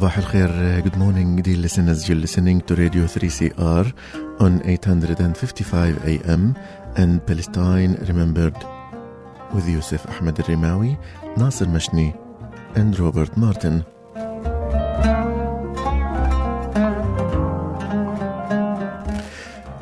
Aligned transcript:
Al 0.00 0.10
khair, 0.10 0.80
good 0.84 0.96
morning, 0.96 1.42
dear 1.42 1.56
listeners. 1.56 2.08
You're 2.08 2.18
listening 2.18 2.60
to 2.62 2.76
Radio 2.76 3.02
3CR 3.06 3.92
on 4.38 4.62
855 4.64 6.06
AM 6.06 6.56
and 6.94 7.26
Palestine 7.26 7.96
Remembered 8.06 8.54
with 9.52 9.68
Yusuf 9.68 10.06
Ahmed 10.08 10.36
Rimawi, 10.36 10.96
Nasser 11.36 11.66
Mashni, 11.66 12.16
and 12.76 12.96
Robert 12.96 13.36
Martin. 13.36 13.84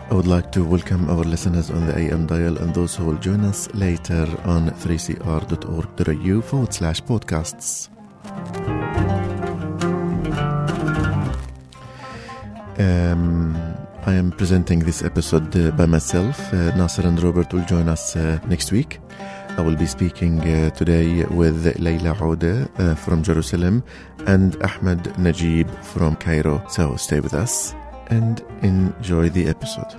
I 0.09 0.15
would 0.15 0.27
like 0.27 0.51
to 0.52 0.65
welcome 0.65 1.10
our 1.10 1.24
listeners 1.24 1.71
on 1.71 1.87
the 1.87 1.98
AM 1.98 2.27
dial 2.27 2.57
and 2.57 2.74
those 2.74 2.96
who 2.96 3.05
will 3.05 3.19
join 3.19 3.45
us 3.45 3.69
later 3.74 4.27
on 4.45 4.71
3cr.org.au 4.71 6.41
forward 6.41 6.73
slash 6.73 7.02
podcasts. 7.02 7.91
Um, 12.79 13.57
I 14.05 14.13
am 14.15 14.30
presenting 14.32 14.80
this 14.80 15.02
episode 15.02 15.57
uh, 15.57 15.71
by 15.73 15.87
myself. 15.87 16.52
Uh, 16.52 16.77
Nasser 16.77 17.07
and 17.07 17.21
Robert 17.23 17.52
will 17.52 17.65
join 17.65 17.88
us 17.88 18.15
uh, 18.16 18.38
next 18.46 18.71
week. 18.71 19.01
I 19.57 19.63
will 19.63 19.77
be 19.77 19.87
speaking 19.87 20.41
uh, 20.41 20.71
today 20.71 21.24
with 21.24 21.65
Leila 21.79 22.15
Odeh 22.15 22.68
uh, 22.79 22.95
from 22.95 23.23
Jerusalem 23.23 23.83
and 24.27 24.63
Ahmed 24.63 25.18
Najib 25.18 25.71
from 25.83 26.16
Cairo. 26.16 26.63
So 26.68 26.96
stay 26.96 27.21
with 27.21 27.33
us 27.33 27.74
and 28.09 28.45
enjoy 28.63 29.30
the 29.30 29.46
episode. 29.49 29.96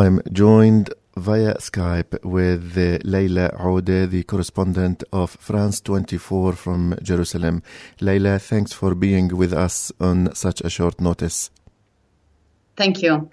I'm 0.00 0.22
joined 0.32 0.94
via 1.14 1.56
Skype 1.56 2.24
with 2.24 2.78
uh, 2.78 2.98
Leila 3.04 3.50
Odeh, 3.58 4.08
the 4.08 4.22
correspondent 4.22 5.04
of 5.12 5.32
France 5.32 5.82
24 5.82 6.54
from 6.54 6.94
Jerusalem. 7.02 7.62
Leila, 8.00 8.38
thanks 8.38 8.72
for 8.72 8.94
being 8.94 9.28
with 9.36 9.52
us 9.52 9.92
on 10.00 10.34
such 10.34 10.62
a 10.62 10.70
short 10.70 11.02
notice. 11.02 11.50
Thank 12.78 13.02
you. 13.02 13.28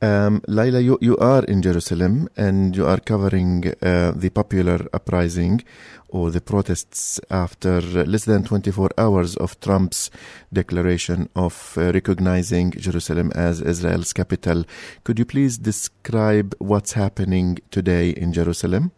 Um, 0.00 0.42
Leila, 0.46 0.80
you, 0.80 0.96
you 1.00 1.16
are 1.16 1.44
in 1.44 1.60
Jerusalem 1.60 2.28
and 2.36 2.76
you 2.76 2.86
are 2.86 3.00
covering 3.00 3.72
uh, 3.82 4.12
the 4.14 4.30
popular 4.30 4.86
uprising 4.92 5.64
or 6.08 6.30
the 6.30 6.40
protests 6.40 7.18
after 7.30 7.80
less 7.80 8.24
than 8.24 8.44
24 8.44 8.90
hours 8.96 9.36
of 9.36 9.58
Trump's 9.60 10.10
declaration 10.52 11.28
of 11.34 11.74
uh, 11.76 11.92
recognizing 11.92 12.70
Jerusalem 12.70 13.32
as 13.34 13.60
Israel's 13.60 14.12
capital. 14.12 14.64
Could 15.02 15.18
you 15.18 15.24
please 15.24 15.58
describe 15.58 16.54
what's 16.58 16.92
happening 16.92 17.58
today 17.72 18.10
in 18.10 18.32
Jerusalem? 18.32 18.92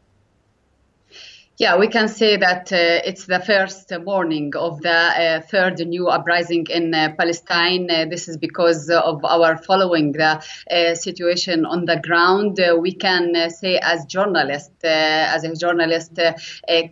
Yeah, 1.61 1.77
we 1.77 1.89
can 1.89 2.09
say 2.09 2.39
that 2.39 2.73
uh, 2.73 3.05
it's 3.05 3.27
the 3.27 3.39
first 3.39 3.93
morning 4.07 4.57
of 4.57 4.81
the 4.81 4.91
uh, 4.91 5.41
third 5.43 5.79
new 5.87 6.09
uprising 6.09 6.67
in 6.71 6.95
uh, 6.95 7.13
Palestine. 7.19 7.87
Uh, 7.91 8.07
this 8.09 8.29
is 8.29 8.39
because 8.39 8.89
of 8.89 9.23
our 9.27 9.59
following 9.59 10.13
the 10.13 10.43
uh, 10.71 10.95
situation 10.95 11.67
on 11.67 11.85
the 11.85 12.01
ground. 12.01 12.59
Uh, 12.59 12.77
we 12.81 12.93
can 12.93 13.37
uh, 13.37 13.51
say, 13.51 13.79
as 13.83 14.07
journalists, 14.07 14.83
uh, 14.83 14.89
as 14.89 15.45
a 15.45 15.55
journalist, 15.55 16.19
uh, 16.19 16.33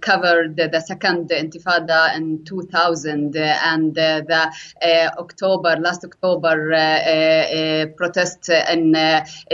covered 0.02 0.56
the 0.56 0.80
second 0.86 1.30
Intifada 1.30 2.14
in 2.14 2.44
2000 2.44 3.34
and 3.36 3.94
the 3.94 4.52
October, 5.18 5.76
last 5.80 6.04
October 6.04 6.68
protests 7.96 8.50
in 8.50 8.92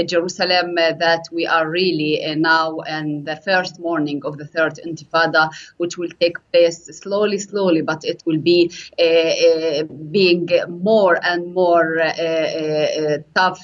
Jerusalem. 0.09 0.75
that 0.75 1.29
we 1.31 1.47
are 1.47 1.71
really 1.71 2.21
now 2.37 2.81
in 2.81 3.23
the 3.23 3.37
first 3.37 3.79
morning 3.79 4.21
of 4.25 4.39
the 4.39 4.45
third 4.45 4.81
Intifada 4.85 5.04
intifada, 5.05 5.51
which 5.77 5.99
will 5.99 6.09
take 6.21 6.37
place 6.53 6.87
slowly, 6.87 7.39
slowly, 7.39 7.83
but 7.83 8.05
it 8.05 8.23
will 8.27 8.39
be 8.39 8.71
uh, 8.99 9.03
uh, 9.03 9.85
being 10.11 10.49
more 10.69 11.19
and 11.23 11.55
more 11.55 12.01
uh, 12.01 13.19
tough 13.35 13.61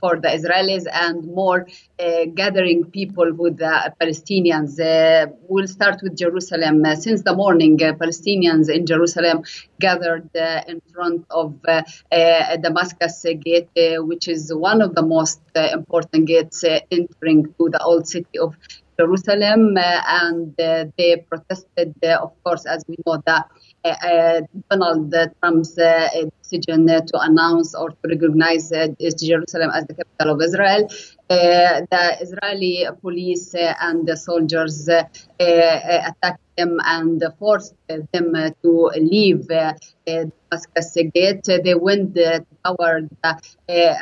for 0.00 0.20
the 0.20 0.28
Israelis 0.28 0.84
and 0.92 1.24
more 1.26 1.66
gathering 2.34 2.84
people 2.84 3.32
with 3.34 3.58
the 3.58 3.92
Palestinians. 4.00 4.76
we'll 5.48 5.66
start 5.66 6.00
with 6.02 6.16
Jerusalem. 6.16 6.84
since 6.96 7.22
the 7.22 7.34
morning, 7.34 7.78
Palestinians 7.78 8.70
in 8.70 8.86
Jerusalem 8.86 9.44
gathered 9.78 10.30
in 10.68 10.80
front 10.92 11.26
of 11.30 11.54
Damascus 12.10 13.24
Gate, 13.44 13.68
which 13.98 14.28
is 14.28 14.52
one 14.54 14.82
of 14.82 14.94
the 14.94 15.02
most 15.02 15.40
important 15.54 16.26
gates 16.26 16.64
entering 16.90 17.44
to 17.58 17.68
the 17.70 17.82
old 17.82 18.08
city 18.08 18.38
of 18.38 18.56
Jerusalem, 19.00 19.62
uh, 19.76 20.02
and 20.22 20.52
uh, 20.60 20.84
they 20.98 21.24
protested, 21.28 21.94
uh, 22.04 22.26
of 22.26 22.32
course, 22.44 22.66
as 22.66 22.84
we 22.88 22.96
know, 23.06 23.16
that 23.26 23.46
uh, 23.82 23.88
uh, 23.88 24.40
Donald 24.70 25.14
Trump's 25.40 25.78
uh, 25.78 26.08
decision 26.42 26.86
to 26.86 27.16
announce 27.28 27.74
or 27.74 27.88
to 27.90 28.04
recognize 28.06 28.68
Jerusalem 28.68 29.70
as 29.74 29.86
the 29.86 29.94
capital 29.94 30.34
of 30.34 30.42
Israel. 30.42 30.82
the 31.28 32.08
Israeli 32.24 32.76
police 33.00 33.54
and 33.86 34.06
the 34.06 34.16
soldiers 34.16 34.88
attacked 34.88 36.44
them 36.58 36.72
and 36.96 37.22
forced 37.38 37.74
them 37.88 38.34
to 38.62 38.72
leave 39.12 39.48
Damascus 39.48 40.90
Gate. 41.14 41.46
They 41.66 41.76
went 41.88 42.18
toward 42.66 43.08
the 43.22 43.32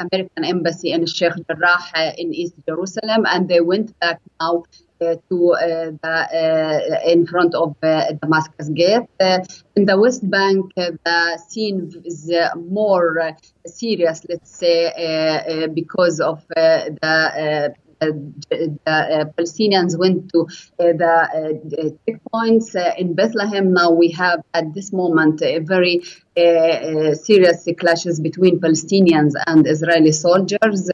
American 0.05 0.45
embassy 0.55 0.91
in 0.91 1.07
Sheikh 1.07 1.37
Jarrah 1.47 2.15
in 2.17 2.35
East 2.35 2.57
Jerusalem, 2.67 3.27
and 3.33 3.49
they 3.49 3.61
went 3.61 3.89
back 4.01 4.19
now 4.41 4.65
Uh, 5.01 5.15
to 5.31 5.53
uh, 5.53 5.93
the, 6.03 6.09
uh, 6.09 7.09
in 7.09 7.25
front 7.25 7.55
of 7.55 7.77
uh, 7.85 8.13
Damascus 8.21 8.69
Gate. 8.71 9.07
Uh, 9.21 9.39
in 9.77 9.85
the 9.85 9.97
West 9.97 10.29
Bank, 10.29 10.73
the 10.75 11.41
scene 11.49 12.03
is 12.05 12.29
more 12.57 13.33
serious, 13.65 14.27
let's 14.29 14.51
say, 14.51 15.69
because 15.73 16.19
of 16.19 16.45
the 16.49 17.73
the 18.01 18.79
uh, 18.87 19.25
Palestinians 19.37 19.99
went 19.99 20.31
to 20.33 20.41
uh, 20.43 20.93
the 21.03 21.15
uh, 21.15 21.91
checkpoints 22.07 22.75
in 22.97 23.15
Bethlehem. 23.15 23.73
Now 23.73 23.91
we 23.91 24.11
have 24.13 24.43
at 24.55 24.75
this 24.75 24.93
moment 24.93 25.43
a 25.43 25.59
very 25.59 26.03
serious 26.37 27.69
clashes 27.81 28.21
between 28.21 28.61
Palestinians 28.61 29.33
and 29.47 29.67
Israeli 29.67 30.13
soldiers. 30.13 30.91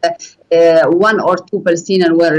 one 1.09 1.21
or 1.21 1.37
two 1.37 1.61
Palestinians 1.61 2.17
were 2.23 2.39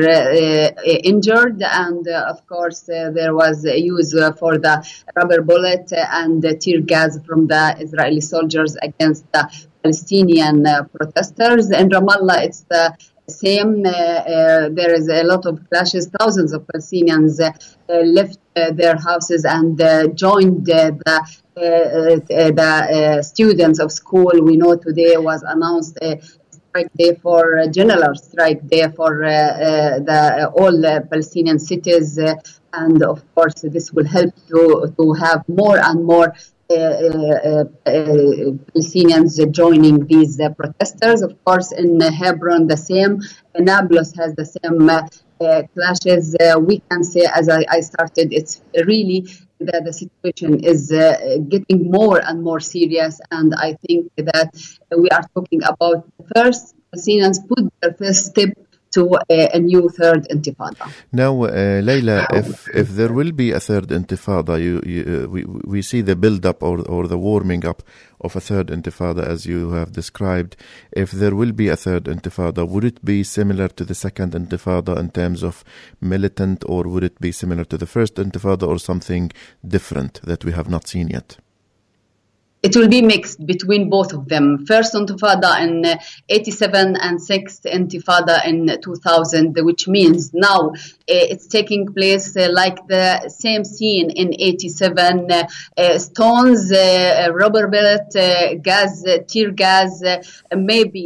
injured, 0.84 1.62
and 1.62 2.08
of 2.08 2.48
course 2.48 2.82
there 3.18 3.36
was 3.36 3.64
use 3.64 4.12
for 4.40 4.58
the 4.58 4.76
rubber 5.16 5.42
bullet 5.42 5.92
and 5.94 6.42
tear 6.60 6.82
gas 6.82 7.20
from 7.28 7.46
the 7.48 7.76
Israeli 7.80 8.22
soldiers 8.22 8.76
against 8.82 9.32
the 9.32 9.44
Palestinian 9.86 10.66
uh, 10.66 10.84
protesters. 10.94 11.70
In 11.70 11.90
Ramallah, 11.90 12.46
it's 12.48 12.62
the 12.74 12.84
same. 13.28 13.86
Uh, 13.86 13.90
uh, 13.90 14.70
there 14.70 14.94
is 14.94 15.08
a 15.10 15.24
lot 15.24 15.46
of 15.46 15.60
clashes. 15.70 16.10
Thousands 16.20 16.54
of 16.54 16.66
Palestinians 16.68 17.40
uh, 17.40 17.52
left 17.90 18.40
their 18.56 18.96
houses 18.98 19.46
and 19.46 19.78
joined 20.16 20.66
the 20.66 21.22
the 21.56 23.22
students 23.24 23.80
of 23.80 23.92
school. 23.92 24.32
We 24.42 24.58
know 24.58 24.76
today 24.76 25.18
was 25.18 25.44
announced 25.44 25.98
strike 26.76 26.92
day 26.98 27.16
for 27.22 27.66
general 27.72 28.16
strike 28.16 28.68
day 28.68 28.88
for 28.96 29.24
uh, 29.24 29.30
uh, 29.30 30.00
the 30.00 30.52
all 30.58 30.82
Palestinian 31.10 31.60
cities, 31.60 32.18
and 32.74 33.04
of 33.04 33.24
course 33.34 33.62
this 33.62 33.92
will 33.94 34.06
help 34.06 34.34
to 34.50 34.94
to 34.98 35.14
have 35.14 35.44
more 35.48 35.78
and 35.78 36.06
more 36.06 36.34
Palestinians 36.70 39.52
joining 39.52 40.06
these 40.08 40.40
protesters. 40.58 41.22
Of 41.22 41.44
course, 41.46 41.72
in 41.72 42.00
Hebron, 42.00 42.66
the 42.68 42.78
same. 42.78 43.22
Nablus 43.58 44.14
has 44.16 44.34
the 44.36 44.46
same 44.46 44.90
uh, 44.90 45.08
clashes. 45.74 46.36
Uh, 46.36 46.60
we 46.60 46.82
can 46.90 47.04
say, 47.04 47.28
as 47.34 47.50
I, 47.50 47.66
I, 47.70 47.82
started, 47.82 48.34
it's 48.34 48.62
really 48.86 49.28
that 49.60 49.84
the 49.86 49.94
situation 49.94 50.64
is 50.64 50.92
uh, 50.92 51.38
getting 51.48 51.92
more 51.92 52.20
and 52.20 52.44
more 52.44 52.60
serious, 52.60 53.22
and 53.32 53.54
I 53.56 53.78
think 53.88 54.12
that 54.18 54.54
we 54.98 55.10
are 55.10 55.24
talking 55.34 55.64
about 55.64 56.06
the 56.18 56.26
first 56.36 56.76
Palestinians 56.96 57.38
put 57.48 57.72
their 57.82 57.94
first 57.94 58.28
step 58.28 58.50
to 58.96 59.04
a, 59.30 59.50
a 59.58 59.60
new 59.60 59.90
third 59.90 60.28
intifada. 60.36 60.86
Now, 61.14 61.34
uh, 61.44 61.82
Leila, 61.88 62.28
if 62.42 62.70
if 62.76 62.90
there 63.00 63.14
will 63.14 63.34
be 63.34 63.52
a 63.52 63.60
third 63.60 63.88
intifada, 63.90 64.56
you, 64.68 64.82
you 64.94 65.04
uh, 65.26 65.30
we 65.30 65.46
we 65.74 65.82
see 65.82 66.02
the 66.02 66.16
build 66.16 66.46
up 66.46 66.64
or 66.64 66.78
or 66.96 67.08
the 67.08 67.18
warming 67.18 67.66
up 67.66 67.84
of 68.22 68.36
a 68.36 68.42
third 68.42 68.68
intifada 68.68 69.24
as 69.34 69.46
you 69.46 69.72
have 69.72 69.92
described. 69.94 70.58
If 70.92 71.12
there 71.12 71.36
will 71.36 71.54
be 71.54 71.70
a 71.70 71.78
third 71.78 72.06
intifada, 72.06 72.68
would 72.68 72.86
it 72.86 73.04
be 73.06 73.24
similar 73.24 73.68
to 73.70 73.86
the 73.86 73.96
second 73.96 74.34
intifada 74.34 74.98
in 75.00 75.12
terms 75.12 75.44
of 75.44 75.64
militant, 76.02 76.64
or 76.68 76.84
would 76.86 77.04
it 77.04 77.20
be 77.22 77.32
similar 77.32 77.66
to 77.66 77.78
the 77.78 77.88
first 77.88 78.16
intifada, 78.16 78.68
or 78.68 78.80
something 78.80 79.32
different 79.68 80.22
that 80.24 80.46
we 80.46 80.54
have 80.54 80.70
not 80.70 80.88
seen 80.88 81.10
yet? 81.10 81.38
It 82.66 82.76
will 82.76 82.88
be 82.88 83.02
mixed 83.04 83.46
between 83.46 83.92
both 83.92 84.12
of 84.12 84.28
them. 84.28 84.66
First 84.66 84.96
Intifada 84.96 85.62
in 85.62 85.86
uh, 85.86 85.98
87 86.30 86.96
and 86.96 87.22
sixth 87.22 87.64
Intifada 87.64 88.44
in 88.44 88.82
2000, 88.82 89.56
which 89.64 89.88
means 89.88 90.34
now 90.34 90.70
uh, 90.70 90.74
it's 91.08 91.46
taking 91.46 91.94
place 91.94 92.36
uh, 92.36 92.48
like 92.52 92.88
the 92.88 93.30
same 93.30 93.64
scene 93.64 94.10
in 94.10 94.34
87. 94.34 95.32
Uh, 95.32 95.48
uh, 95.78 96.00
stones, 96.00 96.72
rubber 96.72 97.68
bullet, 97.68 98.10
gas, 98.64 99.04
tear 99.28 99.52
gas. 99.52 100.02
maybe 100.56 101.06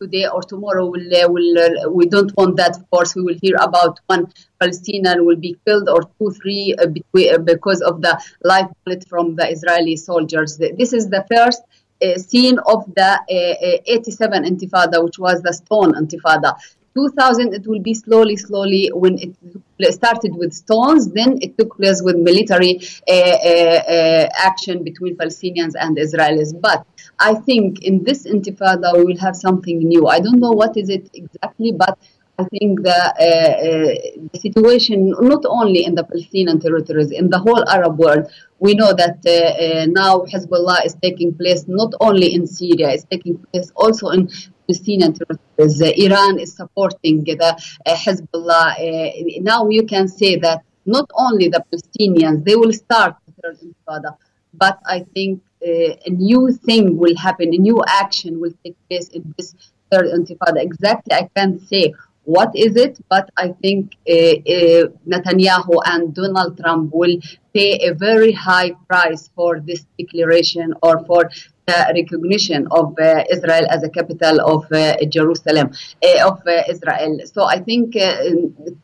today 0.00 0.26
or 0.26 0.42
tomorrow 0.42 0.86
we'll, 0.86 1.32
we'll, 1.32 1.92
we 1.92 2.06
don't 2.06 2.34
want 2.34 2.56
that. 2.56 2.78
Of 2.78 2.90
course, 2.90 3.14
we 3.14 3.22
will 3.22 3.38
hear 3.42 3.56
about 3.60 4.00
one 4.06 4.32
Palestinian 4.64 5.26
will 5.26 5.36
be 5.36 5.56
killed 5.66 5.88
or 5.88 6.02
two, 6.18 6.30
three 6.40 6.74
uh, 6.78 6.86
uh, 6.86 7.38
because 7.38 7.80
of 7.82 8.00
the 8.00 8.14
live 8.42 8.68
bullet 8.84 9.06
from 9.08 9.36
the 9.36 9.46
Israeli 9.54 9.96
soldiers. 9.96 10.56
This 10.56 10.92
is 10.92 11.08
the 11.08 11.24
first 11.32 11.62
uh, 12.04 12.16
scene 12.18 12.58
of 12.66 12.80
the 12.98 13.10
uh, 13.10 13.94
87 13.96 14.44
Intifada, 14.44 15.04
which 15.04 15.18
was 15.18 15.42
the 15.42 15.52
stone 15.52 15.92
Intifada. 15.94 16.54
2000, 16.96 17.54
it 17.54 17.66
will 17.66 17.80
be 17.80 17.92
slowly, 17.92 18.36
slowly 18.36 18.90
when 18.94 19.18
it 19.18 19.94
started 19.94 20.34
with 20.36 20.52
stones, 20.52 21.10
then 21.12 21.38
it 21.42 21.58
took 21.58 21.76
place 21.76 22.00
with 22.02 22.16
military 22.16 22.80
uh, 23.08 23.12
uh, 23.12 24.28
action 24.36 24.84
between 24.84 25.16
Palestinians 25.16 25.72
and 25.78 25.96
Israelis. 25.96 26.58
But 26.58 26.86
I 27.18 27.34
think 27.34 27.82
in 27.82 28.04
this 28.04 28.26
Intifada, 28.26 28.96
we 28.96 29.04
will 29.04 29.18
have 29.18 29.34
something 29.34 29.78
new. 29.78 30.06
I 30.06 30.20
don't 30.20 30.38
know 30.38 30.52
what 30.52 30.76
is 30.76 30.88
it 30.88 31.10
exactly, 31.14 31.72
but 31.72 31.98
I 32.36 32.44
think 32.44 32.82
the, 32.82 32.90
uh, 32.90 33.54
uh, 33.68 34.28
the 34.32 34.38
situation, 34.40 35.14
not 35.20 35.44
only 35.46 35.84
in 35.84 35.94
the 35.94 36.02
Palestinian 36.02 36.58
territories, 36.58 37.12
in 37.12 37.30
the 37.30 37.38
whole 37.38 37.68
Arab 37.68 37.96
world, 37.98 38.26
we 38.58 38.74
know 38.74 38.92
that 38.92 39.18
uh, 39.26 39.30
uh 39.30 39.86
now 39.86 40.24
Hezbollah 40.32 40.84
is 40.84 40.96
taking 41.00 41.34
place 41.34 41.66
not 41.68 41.92
only 42.00 42.34
in 42.34 42.46
Syria, 42.46 42.88
it's 42.90 43.04
taking 43.04 43.38
place 43.38 43.70
also 43.76 44.08
in 44.08 44.28
Palestinian 44.66 45.12
territories. 45.12 45.80
Uh, 45.80 45.92
Iran 46.06 46.40
is 46.40 46.56
supporting 46.56 47.22
the 47.22 47.56
uh, 47.86 47.94
Hezbollah. 47.94 49.42
now 49.42 49.68
you 49.68 49.84
can 49.84 50.08
say 50.08 50.36
that 50.36 50.64
not 50.86 51.08
only 51.14 51.48
the 51.48 51.62
Palestinians, 51.70 52.44
they 52.44 52.56
will 52.56 52.72
start 52.72 53.14
the 53.26 53.32
third 53.40 53.58
intifada, 53.60 54.16
but 54.54 54.78
I 54.86 55.06
think 55.14 55.40
a 55.62 56.10
new 56.10 56.52
thing 56.52 56.98
will 56.98 57.16
happen, 57.16 57.54
a 57.54 57.58
new 57.58 57.82
action 57.86 58.40
will 58.40 58.52
take 58.64 58.76
place 58.88 59.08
in 59.08 59.22
this 59.38 59.54
third 59.90 60.06
intifada. 60.06 60.60
Exactly, 60.60 61.14
I 61.14 61.30
can't 61.34 61.60
say 61.62 61.94
what 62.24 62.50
is 62.54 62.76
it, 62.76 62.98
but 63.08 63.30
I 63.36 63.48
think 63.62 63.96
uh, 64.08 64.12
uh, 64.12 64.88
Netanyahu 65.06 65.80
and 65.86 66.14
Donald 66.14 66.58
Trump 66.58 66.92
will 66.92 67.18
pay 67.52 67.78
a 67.86 67.94
very 67.94 68.32
high 68.32 68.72
price 68.88 69.30
for 69.34 69.60
this 69.60 69.84
declaration 69.98 70.74
or 70.82 71.04
for 71.04 71.30
recognition 71.68 72.66
of 72.70 72.94
uh, 72.98 73.24
Israel 73.30 73.66
as 73.70 73.82
a 73.82 73.88
capital 73.88 74.40
of 74.40 74.70
uh, 74.72 74.96
Jerusalem, 75.08 75.72
uh, 76.02 76.28
of 76.28 76.40
uh, 76.46 76.62
Israel. 76.68 77.20
So 77.26 77.44
I 77.44 77.58
think 77.60 77.94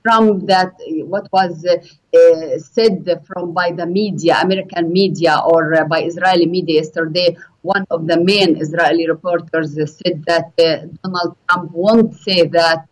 from 0.03 0.47
that 0.47 0.73
what 1.07 1.27
was 1.33 1.65
said 2.73 3.21
from 3.27 3.53
by 3.53 3.73
the 3.73 3.87
media, 3.87 4.39
American 4.43 4.93
media 4.93 5.37
or 5.45 5.85
by 5.87 6.03
Israeli 6.03 6.47
media 6.47 6.77
yesterday, 6.77 7.37
one 7.63 7.85
of 7.91 8.07
the 8.07 8.19
main 8.19 8.57
Israeli 8.61 9.09
reporters 9.09 9.75
said 9.75 10.25
that 10.27 10.57
Donald 11.03 11.37
Trump 11.49 11.71
won't 11.73 12.15
say 12.17 12.47
that 12.47 12.89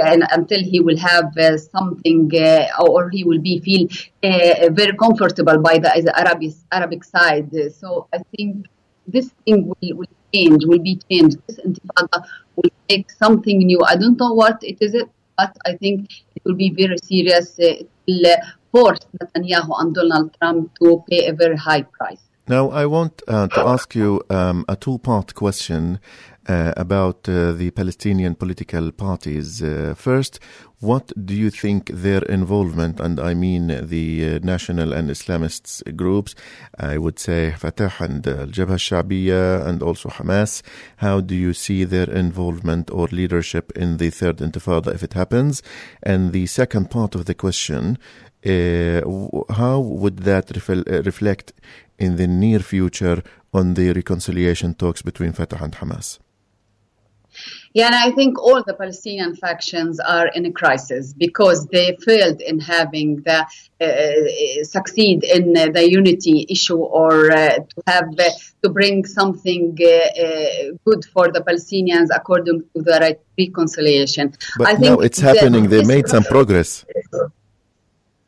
and 0.00 0.24
until 0.32 0.62
he 0.62 0.80
will 0.80 0.96
have 0.96 1.36
uh, 1.38 1.56
something 1.58 2.30
uh, 2.34 2.66
or 2.80 3.10
he 3.10 3.24
will 3.24 3.40
be 3.40 3.60
feel 3.60 3.86
uh, 4.22 4.70
very 4.72 4.96
comfortable 4.96 5.58
by 5.58 5.78
the 5.78 5.90
Arabic 6.18 6.52
Arabic 6.72 7.04
side. 7.04 7.50
So 7.78 8.08
I 8.12 8.18
think 8.36 8.66
this 9.06 9.30
thing 9.44 9.68
will, 9.68 9.96
will 9.96 10.16
change, 10.34 10.64
will 10.66 10.82
be 10.82 11.00
changed. 11.10 11.38
This 11.46 11.58
intifada 11.60 12.24
will 12.56 12.70
take 12.88 13.10
something 13.10 13.58
new. 13.58 13.80
I 13.86 13.96
don't 13.96 14.18
know 14.18 14.32
what 14.32 14.58
it 14.62 14.78
is, 14.80 14.94
but 15.36 15.56
I 15.64 15.76
think 15.76 16.10
it 16.34 16.42
will 16.44 16.54
be 16.54 16.70
very 16.70 16.98
serious. 17.04 17.54
It 17.58 17.88
will 18.06 18.36
force 18.72 19.00
Netanyahu 19.20 19.80
and 19.80 19.94
Donald 19.94 20.36
Trump 20.38 20.72
to 20.82 21.04
pay 21.08 21.26
a 21.26 21.32
very 21.32 21.56
high 21.56 21.82
price. 21.82 22.25
Now, 22.48 22.70
I 22.70 22.86
want 22.86 23.22
uh, 23.26 23.48
to 23.48 23.60
ask 23.60 23.96
you 23.96 24.22
um, 24.30 24.64
a 24.68 24.76
two 24.76 24.98
part 24.98 25.34
question 25.34 25.98
uh, 26.48 26.74
about 26.76 27.28
uh, 27.28 27.50
the 27.50 27.72
Palestinian 27.72 28.36
political 28.36 28.92
parties. 28.92 29.60
Uh, 29.60 29.94
first, 29.96 30.38
what 30.78 31.10
do 31.26 31.34
you 31.34 31.50
think 31.50 31.90
their 31.90 32.22
involvement, 32.22 33.00
and 33.00 33.18
I 33.18 33.34
mean 33.34 33.66
the 33.88 34.36
uh, 34.36 34.38
national 34.44 34.92
and 34.92 35.10
Islamist 35.10 35.96
groups, 35.96 36.36
I 36.78 36.98
would 36.98 37.18
say 37.18 37.50
Fatah 37.50 37.92
and 37.98 38.24
Al 38.28 38.46
Jabha 38.46 38.78
Shabiya 38.78 39.66
and 39.66 39.82
also 39.82 40.08
Hamas, 40.08 40.62
how 40.98 41.20
do 41.20 41.34
you 41.34 41.52
see 41.52 41.82
their 41.82 42.08
involvement 42.08 42.92
or 42.92 43.08
leadership 43.08 43.72
in 43.74 43.96
the 43.96 44.10
third 44.10 44.36
intifada 44.36 44.94
if 44.94 45.02
it 45.02 45.14
happens? 45.14 45.64
And 46.00 46.30
the 46.30 46.46
second 46.46 46.92
part 46.92 47.16
of 47.16 47.24
the 47.24 47.34
question, 47.34 47.98
uh, 48.44 49.00
how 49.54 49.80
would 49.80 50.18
that 50.18 50.46
refl- 50.48 51.04
reflect 51.04 51.52
in 51.98 52.16
the 52.16 52.26
near 52.26 52.60
future 52.60 53.22
on 53.52 53.74
the 53.74 53.92
reconciliation 53.92 54.74
talks 54.74 55.02
between 55.02 55.32
Fatah 55.32 55.62
and 55.62 55.74
Hamas? 55.74 56.18
Yeah, 57.74 57.86
and 57.86 57.94
I 57.94 58.10
think 58.12 58.40
all 58.40 58.62
the 58.66 58.72
Palestinian 58.72 59.36
factions 59.36 60.00
are 60.00 60.28
in 60.28 60.46
a 60.46 60.52
crisis 60.52 61.12
because 61.12 61.66
they 61.66 61.96
failed 62.02 62.40
in 62.40 62.58
having 62.58 63.16
the 63.16 63.46
uh, 63.80 64.64
succeed 64.64 65.24
in 65.24 65.54
uh, 65.56 65.68
the 65.68 65.90
unity 65.90 66.46
issue 66.48 66.78
or 66.78 67.30
uh, 67.30 67.56
to 67.56 67.82
have 67.86 68.08
uh, 68.18 68.30
to 68.62 68.70
bring 68.70 69.04
something 69.04 69.76
uh, 69.78 69.86
uh, 69.88 70.72
good 70.86 71.04
for 71.12 71.30
the 71.30 71.42
Palestinians 71.46 72.08
according 72.14 72.62
to 72.74 72.82
the 72.82 72.98
right 72.98 73.20
reconciliation. 73.38 74.32
But 74.56 74.68
I 74.68 74.72
now 74.72 74.98
it's 75.00 75.20
happening. 75.20 75.68
They 75.68 75.84
made 75.84 76.08
some 76.08 76.24
progress. 76.24 76.86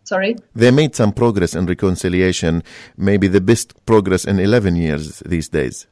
Sorry? 0.08 0.36
They 0.54 0.70
made 0.70 0.96
some 0.96 1.12
progress 1.12 1.54
in 1.54 1.66
reconciliation, 1.66 2.62
maybe 2.96 3.28
the 3.28 3.42
best 3.42 3.74
progress 3.84 4.24
in 4.24 4.38
11 4.38 4.76
years 4.76 5.18
these 5.26 5.50
days. 5.50 5.86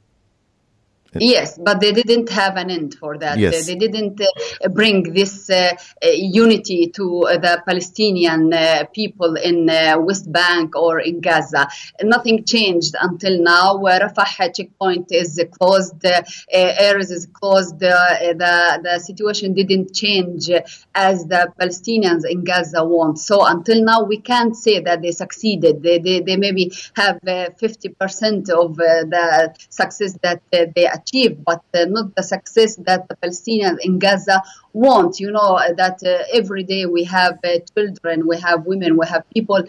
Yes, 1.20 1.58
but 1.58 1.80
they 1.80 1.92
didn't 1.92 2.28
have 2.30 2.56
an 2.56 2.70
end 2.70 2.94
for 2.94 3.18
that. 3.18 3.38
Yes. 3.38 3.66
They 3.66 3.75
didn't 3.75 4.20
uh, 4.20 4.68
bring 4.68 5.02
this 5.14 5.49
uh, 5.50 5.73
uh 6.04 6.08
unity 6.11 6.88
to 6.96 7.23
uh, 7.23 7.38
the 7.38 7.62
Palestinian 7.66 8.52
uh, 8.52 8.85
people 8.92 9.35
in 9.37 9.68
uh, 9.68 9.96
West 9.99 10.30
Bank 10.30 10.76
or 10.76 11.00
in 11.00 11.20
Gaza. 11.20 11.68
Nothing 12.02 12.44
changed 12.44 12.94
until 13.00 13.42
now. 13.42 13.78
Where 13.78 14.00
Rafah 14.00 14.54
checkpoint 14.54 15.08
is 15.11 15.42
closed, 15.58 16.00
Erez 16.02 17.11
is 17.11 17.26
closed. 17.32 17.78
the, 17.78 18.80
the 18.82 18.99
situation 19.00 19.54
didn't 19.54 19.94
change 19.94 20.50
as 20.94 21.25
the 21.26 21.52
Palestinians 21.58 22.23
in 22.28 22.44
Gaza 22.44 22.85
want. 22.85 23.18
So 23.18 23.44
until 23.44 23.82
now, 23.82 24.02
we 24.04 24.18
can't 24.20 24.56
say 24.56 24.80
that 24.80 25.02
they 25.02 25.12
succeeded. 25.12 25.82
They, 25.82 25.99
they, 25.99 26.20
they 26.20 26.37
maybe 26.37 26.73
have 26.94 27.20
50% 27.23 28.50
of 28.50 28.76
the 28.76 29.54
success 29.70 30.18
that 30.23 30.42
they 30.50 30.87
achieved 30.87 31.05
achieve, 31.06 31.44
but 31.44 31.62
uh, 31.75 31.84
not 31.86 32.14
the 32.14 32.22
success 32.22 32.76
that 32.76 33.08
the 33.08 33.16
Palestinians 33.16 33.78
in 33.80 33.98
Gaza 33.98 34.42
want. 34.72 35.20
You 35.20 35.30
know, 35.30 35.56
uh, 35.56 35.72
that 35.75 36.02
uh, 36.04 36.25
every 36.32 36.64
day 36.64 36.86
we 36.86 37.04
have 37.04 37.38
children, 37.76 38.26
we 38.26 38.38
have 38.40 38.66
women, 38.66 38.96
we 38.96 39.06
have 39.06 39.25
people 39.30 39.62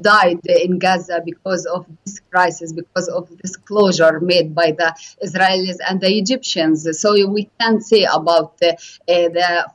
died 0.00 0.40
in 0.46 0.78
Gaza 0.78 1.22
because 1.24 1.66
of 1.66 1.86
this 2.04 2.20
crisis, 2.30 2.72
because 2.72 3.08
of 3.08 3.28
this 3.42 3.56
closure 3.56 4.20
made 4.20 4.54
by 4.54 4.72
the 4.72 4.94
Israelis 5.24 5.76
and 5.88 6.00
the 6.00 6.10
Egyptians. 6.18 6.86
So 7.00 7.12
we 7.28 7.50
can't 7.60 7.82
say 7.82 8.04
about 8.04 8.58
the 8.58 8.76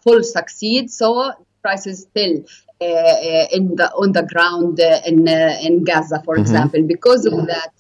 full 0.03 0.23
succeed. 0.23 0.91
So 0.91 1.31
crisis 1.61 2.01
still 2.01 2.43
uh, 2.81 3.47
in 3.51 3.75
the 3.75 3.89
on 3.95 4.11
the 4.11 4.23
ground 4.23 4.79
uh, 4.79 4.99
in 5.05 5.27
uh, 5.27 5.57
in 5.61 5.83
Gaza, 5.83 6.21
for 6.25 6.35
mm-hmm. 6.35 6.41
example. 6.41 6.83
Because 6.83 7.25
of 7.25 7.47
that, 7.47 7.71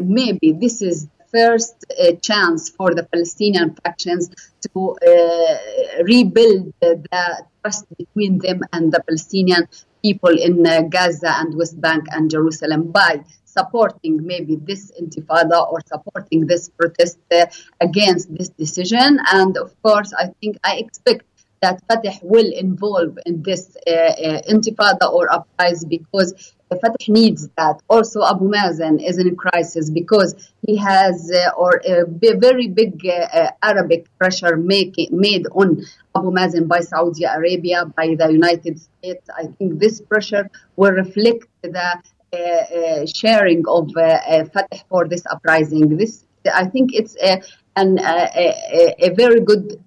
maybe 0.00 0.52
this 0.52 0.80
is 0.80 1.06
first 1.32 1.84
uh, 1.90 2.12
chance 2.22 2.68
for 2.70 2.94
the 2.94 3.04
Palestinian 3.04 3.74
factions 3.82 4.30
to 4.62 4.96
uh, 4.96 6.02
rebuild 6.04 6.72
the 6.80 7.44
trust 7.62 7.86
between 7.96 8.38
them 8.38 8.60
and 8.72 8.92
the 8.92 9.02
Palestinian 9.06 9.68
people 10.02 10.36
in 10.38 10.62
Gaza 10.90 11.32
and 11.40 11.56
West 11.56 11.80
Bank 11.80 12.04
and 12.12 12.30
Jerusalem 12.30 12.90
by 12.92 13.24
supporting 13.44 14.24
maybe 14.24 14.56
this 14.56 14.92
intifada 15.00 15.58
or 15.70 15.80
supporting 15.86 16.46
this 16.46 16.68
protest 16.68 17.18
uh, 17.32 17.46
against 17.80 18.32
this 18.36 18.48
decision. 18.50 19.18
And 19.32 19.56
of 19.56 19.70
course, 19.82 20.12
I 20.16 20.26
think 20.40 20.58
I 20.62 20.76
expect 20.76 21.24
that 21.60 21.82
Fatah 21.88 22.18
will 22.22 22.50
involve 22.52 23.18
in 23.26 23.42
this 23.42 23.76
uh, 23.86 23.90
uh, 23.90 24.42
intifada 24.48 25.10
or 25.12 25.32
uprising 25.32 25.88
because 25.88 26.54
Fatah 26.68 26.96
needs 27.08 27.48
that. 27.56 27.80
Also, 27.88 28.22
Abu 28.24 28.50
Mazen 28.50 29.02
is 29.02 29.18
in 29.18 29.28
a 29.28 29.34
crisis 29.34 29.90
because 29.90 30.34
he 30.66 30.76
has 30.76 31.30
uh, 31.30 31.50
or 31.56 31.80
a 31.84 32.04
very 32.36 32.68
big 32.68 33.04
uh, 33.06 33.26
uh, 33.32 33.50
Arabic 33.62 34.06
pressure 34.18 34.56
make, 34.56 34.94
made 35.10 35.46
on 35.52 35.82
Abu 36.14 36.30
Mazen 36.30 36.68
by 36.68 36.80
Saudi 36.80 37.24
Arabia, 37.24 37.86
by 37.86 38.14
the 38.18 38.30
United 38.30 38.80
States. 38.80 39.28
I 39.36 39.46
think 39.58 39.78
this 39.78 40.00
pressure 40.00 40.50
will 40.76 40.92
reflect 40.92 41.46
the 41.62 42.02
uh, 42.30 42.36
uh, 42.36 43.06
sharing 43.06 43.66
of 43.66 43.96
uh, 43.96 44.44
Fatah 44.52 44.84
for 44.90 45.08
this 45.08 45.24
uprising. 45.30 45.96
This, 45.96 46.26
I 46.52 46.66
think, 46.66 46.94
it's 46.94 47.16
a, 47.22 47.42
an, 47.76 47.98
a, 47.98 48.94
a, 48.98 49.14
very 49.14 49.40
good 49.40 49.80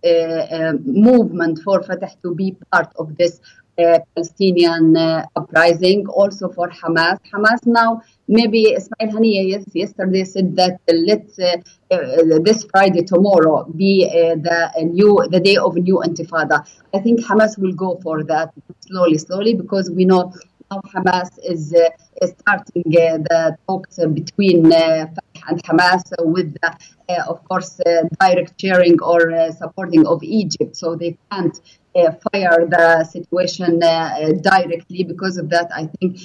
movement 0.85 1.59
for 1.63 1.83
Fatah 1.83 2.11
to 2.23 2.35
be 2.35 2.55
part 2.71 2.91
of 2.97 3.17
this 3.17 3.39
Palestinian 3.77 4.95
uprising. 5.35 6.07
Also 6.07 6.49
for 6.49 6.69
Hamas. 6.69 7.17
Hamas 7.33 7.65
now 7.65 8.01
maybe 8.27 8.61
Ismail 8.71 9.09
Haniya 9.15 9.43
yes, 9.53 9.65
yesterday 9.73 10.23
said 10.23 10.55
that 10.55 10.79
uh, 10.89 10.93
let's 10.93 11.37
uh, 11.39 11.57
uh, 11.91 12.39
this 12.43 12.63
Friday 12.71 13.03
tomorrow 13.03 13.65
be 13.75 14.05
the 14.47 14.71
new 14.83 15.13
the 15.29 15.39
day 15.39 15.57
of 15.57 15.75
new 15.75 16.01
intifada. 16.05 16.65
I 16.93 16.99
think 16.99 17.21
Hamas 17.21 17.57
will 17.57 17.73
go 17.73 17.99
for 18.03 18.23
that 18.23 18.53
slowly, 18.87 19.17
slowly 19.17 19.53
because 19.53 19.89
we 19.89 20.05
know 20.05 20.33
now 20.71 20.81
Hamas 20.93 21.29
is 21.43 21.73
uh, 21.73 22.27
starting 22.39 22.83
uh, 22.87 23.17
the 23.29 23.57
talks 23.67 23.97
between 24.13 24.71
uh, 24.71 25.07
Fatah 25.07 25.49
and 25.49 25.63
Hamas 25.63 26.03
with, 26.19 26.55
of 27.27 27.43
course, 27.45 27.79
direct 28.19 28.59
sharing 28.59 29.01
or 29.01 29.51
supporting 29.51 30.05
of 30.07 30.23
Egypt. 30.23 30.75
So 30.75 30.95
they 30.95 31.17
can't 31.31 31.59
uh, 31.95 32.11
fire 32.31 32.65
the 32.69 33.03
situation 33.03 33.83
uh, 33.83 34.29
directly. 34.41 35.03
Because 35.03 35.37
of 35.37 35.49
that, 35.49 35.69
I 35.75 35.87
think 35.99 36.17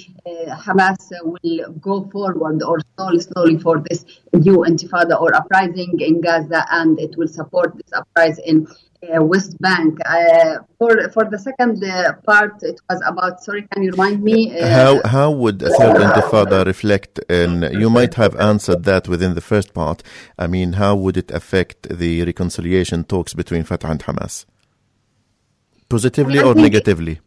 Hamas 0.65 1.11
will 1.23 1.73
go 1.81 2.07
forward 2.09 2.63
or 2.63 2.79
slowly, 2.95 3.19
slowly 3.19 3.57
for 3.57 3.83
this 3.89 4.05
new 4.33 4.57
intifada 4.69 5.19
or 5.19 5.35
uprising 5.35 5.99
in 5.99 6.21
Gaza, 6.21 6.65
and 6.71 6.99
it 6.99 7.17
will 7.17 7.27
support 7.27 7.75
this 7.75 7.91
uprising 7.93 8.45
in 8.45 8.67
uh, 9.03 9.23
West 9.23 9.59
Bank. 9.59 9.97
Uh, 10.05 10.59
for 10.77 11.09
for 11.09 11.25
the 11.25 11.39
second 11.39 11.83
uh, 11.83 12.13
part, 12.25 12.63
it 12.63 12.79
was 12.89 13.01
about. 13.05 13.43
Sorry, 13.43 13.63
can 13.71 13.83
you 13.83 13.91
remind 13.91 14.23
me? 14.23 14.49
how 14.59 15.01
how 15.05 15.31
would 15.31 15.61
a 15.61 15.69
third 15.69 15.97
intifada 15.97 16.65
reflect? 16.65 17.19
And 17.29 17.63
you 17.81 17.89
might 17.89 18.15
have 18.15 18.35
answered 18.35 18.83
that 18.83 19.07
within 19.07 19.35
the 19.35 19.41
first 19.41 19.73
part. 19.73 20.03
I 20.37 20.47
mean, 20.47 20.73
how 20.73 20.95
would 20.95 21.17
it 21.17 21.31
affect 21.31 21.89
the 21.89 22.23
reconciliation 22.23 23.03
talks 23.03 23.33
between 23.33 23.63
Fatah 23.63 23.91
and 23.91 24.03
Hamas? 24.03 24.45
Positively 25.89 26.39
or 26.41 26.53
negatively? 26.53 27.21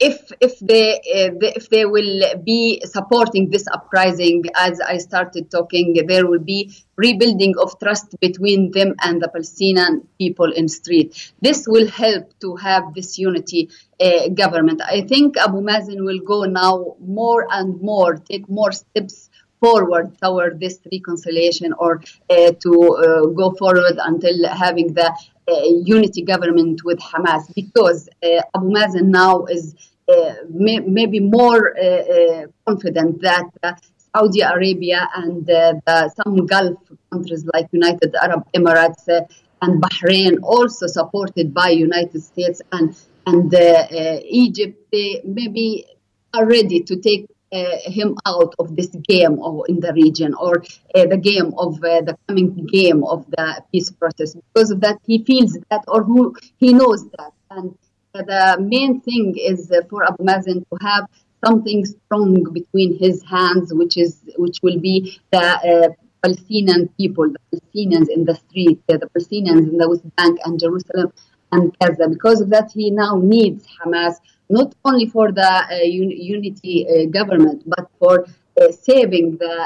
If 0.00 0.32
if 0.40 0.58
they, 0.58 0.94
uh, 0.96 1.30
if 1.40 1.68
they 1.68 1.84
will 1.84 2.22
be 2.44 2.82
supporting 2.84 3.50
this 3.50 3.66
uprising 3.68 4.44
as 4.56 4.80
I 4.80 4.98
started 4.98 5.50
talking, 5.50 5.94
there 6.06 6.26
will 6.26 6.40
be 6.40 6.74
rebuilding 6.96 7.54
of 7.58 7.78
trust 7.78 8.18
between 8.20 8.72
them 8.72 8.94
and 9.02 9.22
the 9.22 9.28
Palestinian 9.28 10.06
people 10.18 10.50
in 10.52 10.68
street. 10.68 11.32
This 11.40 11.66
will 11.68 11.88
help 11.88 12.38
to 12.40 12.56
have 12.56 12.94
this 12.94 13.18
unity 13.18 13.70
uh, 14.00 14.28
government. 14.28 14.82
I 14.82 15.02
think 15.02 15.36
Abu 15.36 15.60
Mazen 15.60 16.04
will 16.04 16.20
go 16.20 16.44
now 16.44 16.96
more 17.00 17.46
and 17.50 17.80
more, 17.80 18.16
take 18.16 18.48
more 18.48 18.72
steps 18.72 19.30
forward 19.60 20.18
toward 20.22 20.60
this 20.60 20.78
reconciliation 20.92 21.72
or 21.78 22.02
uh, 22.28 22.52
to 22.64 22.72
uh, 22.94 23.26
go 23.40 23.52
forward 23.52 23.96
until 23.98 24.46
having 24.48 24.92
the 24.92 25.08
Uh, 25.46 25.60
unity 25.84 26.22
government 26.22 26.82
with 26.84 26.98
Hamas 27.00 27.54
because 27.54 28.08
uh, 28.22 28.40
Abu 28.56 28.70
Mazen 28.70 29.08
now 29.08 29.44
is 29.44 29.74
uh, 30.08 30.34
may, 30.48 30.78
maybe 30.80 31.20
more 31.20 31.76
uh, 31.78 31.82
uh, 31.82 32.46
confident 32.66 33.20
that 33.20 33.50
Saudi 34.14 34.40
Arabia 34.40 35.06
and 35.16 35.44
the, 35.46 36.12
some 36.16 36.46
Gulf 36.46 36.78
countries 37.10 37.44
like 37.52 37.68
United 37.72 38.14
Arab 38.22 38.46
Emirates 38.54 39.06
and 39.60 39.82
Bahrain, 39.82 40.38
also 40.42 40.86
supported 40.86 41.52
by 41.52 41.68
United 41.70 42.22
States 42.22 42.62
and 42.72 42.96
and 43.26 43.52
Egypt, 44.24 44.78
they 44.92 45.20
maybe 45.24 45.86
are 46.34 46.46
ready 46.46 46.80
to 46.82 46.96
take 46.96 47.24
uh, 47.24 47.33
him 47.90 48.16
out 48.26 48.54
of 48.58 48.74
this 48.76 48.88
game 49.08 49.38
or 49.38 49.66
in 49.68 49.80
the 49.80 49.92
region 49.92 50.34
or 50.34 50.62
uh, 50.94 51.06
the 51.06 51.16
game 51.16 51.52
of 51.58 51.76
uh, 51.84 52.00
the 52.02 52.16
coming 52.26 52.66
game 52.66 53.04
of 53.04 53.24
the 53.30 53.62
peace 53.70 53.90
process 53.90 54.34
because 54.34 54.70
of 54.70 54.80
that 54.80 54.98
he 55.06 55.24
feels 55.24 55.56
that 55.70 55.82
or 55.88 56.02
who 56.02 56.34
he 56.58 56.72
knows 56.72 57.08
that 57.10 57.32
and 57.50 57.76
the 58.14 58.56
main 58.60 59.00
thing 59.00 59.34
is 59.36 59.72
for 59.88 60.04
Abu 60.04 60.24
Mazen 60.24 60.64
to 60.70 60.76
have 60.80 61.06
something 61.44 61.84
strong 61.84 62.42
between 62.52 62.98
his 62.98 63.22
hands 63.24 63.72
which 63.74 63.96
is 63.96 64.20
which 64.36 64.58
will 64.62 64.78
be 64.78 65.18
the 65.32 65.94
Palestinian 66.24 66.88
people, 66.96 67.30
the 67.30 67.38
Palestinians 67.52 68.08
in 68.08 68.24
the 68.24 68.34
street, 68.34 68.80
the 68.88 68.98
Palestinians 69.14 69.68
in 69.70 69.76
the 69.76 69.88
West 69.88 70.16
Bank 70.16 70.38
and 70.44 70.58
Jerusalem 70.58 71.12
and 71.52 71.76
Gaza. 71.78 72.08
Because 72.08 72.40
of 72.40 72.48
that, 72.48 72.70
he 72.72 72.90
now 72.90 73.16
needs 73.22 73.66
Hamas 73.76 74.14
not 74.48 74.74
only 74.84 75.06
for 75.06 75.32
the 75.32 75.42
uh, 75.42 75.74
un- 75.84 76.10
unity 76.10 76.86
uh, 76.86 77.06
government, 77.10 77.62
but 77.66 77.88
for 77.98 78.26
uh, 78.60 78.70
saving 78.70 79.36
the 79.38 79.56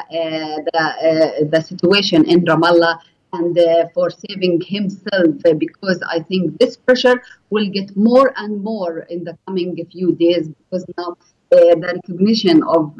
the, 0.73 1.49
the 1.51 1.61
situation 1.61 2.25
in 2.25 2.45
Ramallah 2.45 2.99
and 3.35 3.59
uh, 3.59 3.85
for 3.93 4.09
saving 4.11 4.61
himself 4.63 5.37
because 5.59 6.03
I 6.09 6.21
think 6.21 6.59
this 6.59 6.77
pressure 6.77 7.23
will 7.51 7.69
get 7.69 7.95
more 7.97 8.33
and 8.37 8.63
more 8.63 9.01
in 9.11 9.25
the 9.25 9.37
coming 9.47 9.77
few 9.93 10.15
days 10.15 10.49
because 10.49 10.87
now 10.97 11.17
uh, 11.53 11.75
the 11.83 11.93
recognition 11.97 12.63
of 12.63 12.95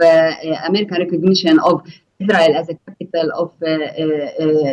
American 0.69 0.99
recognition 0.99 1.59
of 1.61 1.87
Israel 2.21 2.57
as 2.57 2.69
a 2.69 2.75
capital 2.75 3.31
of 3.33 3.55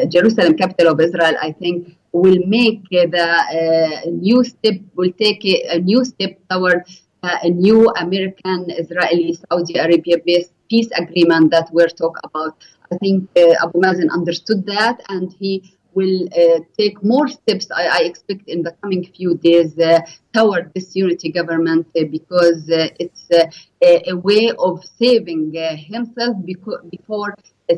Jerusalem, 0.09 0.57
capital 0.57 0.91
of 0.93 0.99
Israel, 0.99 1.35
I 1.41 1.53
think 1.53 1.95
will 2.21 2.41
make 2.47 2.87
the 2.89 3.31
uh, 3.59 4.09
new 4.09 4.43
step, 4.43 4.75
will 4.95 5.11
take 5.13 5.43
a, 5.45 5.79
new 5.79 6.05
step 6.05 6.39
toward 6.49 6.85
uh, 7.23 7.37
a 7.43 7.49
new 7.49 7.89
American, 7.97 8.69
Israeli, 8.69 9.37
Saudi 9.49 9.75
Arabia 9.77 10.17
based 10.25 10.53
peace 10.69 10.89
agreement 10.95 11.51
that 11.51 11.67
we're 11.73 11.95
talking 12.03 12.21
about. 12.23 12.53
I 12.91 12.97
think 12.97 13.29
uh, 13.35 13.63
Abu 13.63 13.79
Mazen 13.81 14.09
understood 14.11 14.65
that 14.65 15.01
and 15.09 15.33
he 15.39 15.73
will 15.93 16.27
uh, 16.37 16.59
take 16.77 17.03
more 17.03 17.27
steps, 17.27 17.67
I, 17.71 17.87
I, 17.87 17.99
expect, 18.03 18.47
in 18.47 18.63
the 18.63 18.73
coming 18.81 19.05
few 19.05 19.37
days 19.37 19.79
uh, 19.79 20.01
toward 20.33 20.71
this 20.73 20.95
unity 20.95 21.31
government 21.31 21.87
uh, 21.97 22.03
because 22.11 22.63
it's 22.67 23.27
a, 23.31 24.11
a, 24.11 24.15
way 24.17 24.51
of 24.59 24.83
saving 24.99 25.53
himself 25.93 26.35
before 26.45 27.35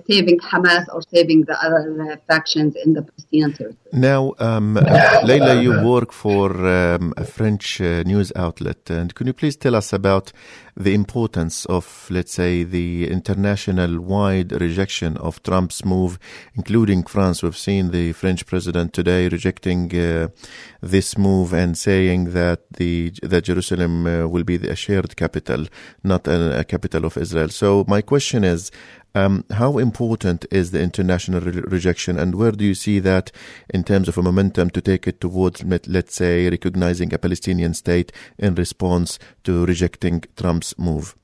saving 0.07 0.39
Hamas 0.39 0.85
or 0.93 1.01
saving 1.13 1.43
the 1.43 1.57
other 1.63 2.11
uh, 2.11 2.17
factions 2.27 2.75
in 2.75 2.93
the 2.93 3.01
Palestinian 3.01 3.53
territory. 3.53 3.77
Now, 3.93 4.33
um, 4.39 4.73
Leila, 5.23 5.61
you 5.61 5.81
work 5.81 6.11
for 6.11 6.51
um, 6.67 7.13
a 7.15 7.23
French 7.23 7.79
uh, 7.79 8.03
news 8.03 8.31
outlet, 8.35 8.89
and 8.89 9.15
can 9.15 9.27
you 9.27 9.33
please 9.33 9.55
tell 9.55 9.75
us 9.75 9.93
about 9.93 10.33
the 10.75 10.93
importance 10.93 11.65
of, 11.65 12.07
let's 12.09 12.33
say, 12.33 12.63
the 12.63 13.09
international 13.09 13.99
wide 14.01 14.51
rejection 14.51 15.17
of 15.17 15.41
Trump's 15.43 15.85
move, 15.85 16.19
including 16.55 17.05
France? 17.05 17.41
We've 17.41 17.57
seen 17.57 17.91
the 17.91 18.11
French 18.11 18.45
president 18.45 18.93
today 18.93 19.29
rejecting 19.29 19.97
uh, 19.97 20.27
this 20.81 21.17
move 21.17 21.53
and 21.53 21.77
saying 21.77 22.31
that 22.33 22.59
the 22.73 23.13
that 23.23 23.45
Jerusalem 23.45 24.05
uh, 24.05 24.27
will 24.27 24.43
be 24.43 24.55
a 24.55 24.75
shared 24.75 25.15
capital, 25.15 25.65
not 26.03 26.27
a, 26.27 26.59
a 26.59 26.63
capital 26.63 27.05
of 27.05 27.17
Israel. 27.17 27.49
So, 27.49 27.85
my 27.87 28.01
question 28.01 28.43
is. 28.43 28.71
Um, 29.15 29.45
how 29.51 29.77
important 29.77 30.45
is 30.51 30.71
the 30.71 30.81
international 30.81 31.41
re- 31.41 31.61
rejection, 31.61 32.19
and 32.19 32.35
where 32.35 32.51
do 32.51 32.63
you 32.63 32.75
see 32.75 32.99
that 32.99 33.31
in 33.69 33.83
terms 33.83 34.07
of 34.07 34.17
a 34.17 34.21
momentum 34.21 34.69
to 34.71 34.81
take 34.81 35.07
it 35.07 35.19
towards, 35.19 35.63
let's 35.63 36.15
say, 36.15 36.49
recognizing 36.49 37.13
a 37.13 37.17
Palestinian 37.17 37.73
state 37.73 38.11
in 38.37 38.55
response 38.55 39.17
to 39.43 39.65
rejecting 39.65 40.23
Trump's 40.35 40.77
move? 40.77 41.15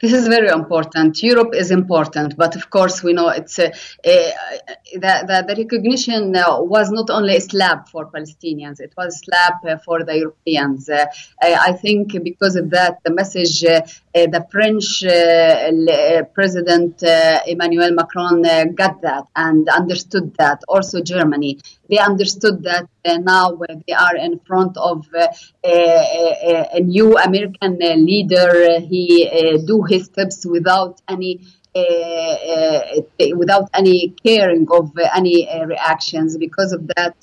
This 0.00 0.12
is 0.12 0.28
very 0.28 0.48
important. 0.48 1.22
Europe 1.22 1.54
is 1.54 1.70
important, 1.70 2.36
but 2.36 2.56
of 2.56 2.68
course 2.70 3.02
we 3.02 3.12
know 3.12 3.28
it's 3.28 3.58
uh, 3.58 3.70
uh, 4.04 4.30
the, 4.92 5.44
the, 5.46 5.54
recognition 5.56 6.36
uh, 6.36 6.60
was 6.60 6.90
not 6.90 7.10
only 7.10 7.36
a 7.36 7.40
slap 7.40 7.88
for 7.88 8.10
Palestinians; 8.10 8.80
it 8.80 8.92
was 8.96 9.14
a 9.14 9.18
slap 9.18 9.82
for 9.84 10.04
the 10.04 10.18
Europeans. 10.18 10.90
I 11.40 11.72
think 11.72 12.12
because 12.22 12.56
of 12.56 12.70
that, 12.70 12.98
the 13.04 13.12
message 13.12 13.64
the 14.14 14.46
French 14.50 15.02
President 16.34 17.02
Emmanuel 17.46 17.90
Macron 17.92 18.42
got 18.74 19.02
that 19.02 19.24
and 19.34 19.68
understood 19.68 20.34
that. 20.38 20.62
Also, 20.68 21.02
Germany, 21.02 21.58
they 21.90 21.98
understood 21.98 22.62
that 22.62 22.88
now 23.04 23.58
they 23.86 23.92
are 23.92 24.16
in 24.16 24.38
front 24.46 24.76
of 24.76 25.04
a, 25.64 26.80
new 26.80 27.16
American 27.18 27.78
leader. 27.80 28.80
He 28.80 29.28
do 29.66 29.82
his 29.82 30.04
steps 30.04 30.46
without 30.46 31.00
any 31.08 31.40
without 33.34 33.68
any 33.74 34.14
caring 34.24 34.68
of 34.70 34.92
any 35.12 35.48
reactions. 35.66 36.36
Because 36.36 36.72
of 36.72 36.86
that, 36.94 37.16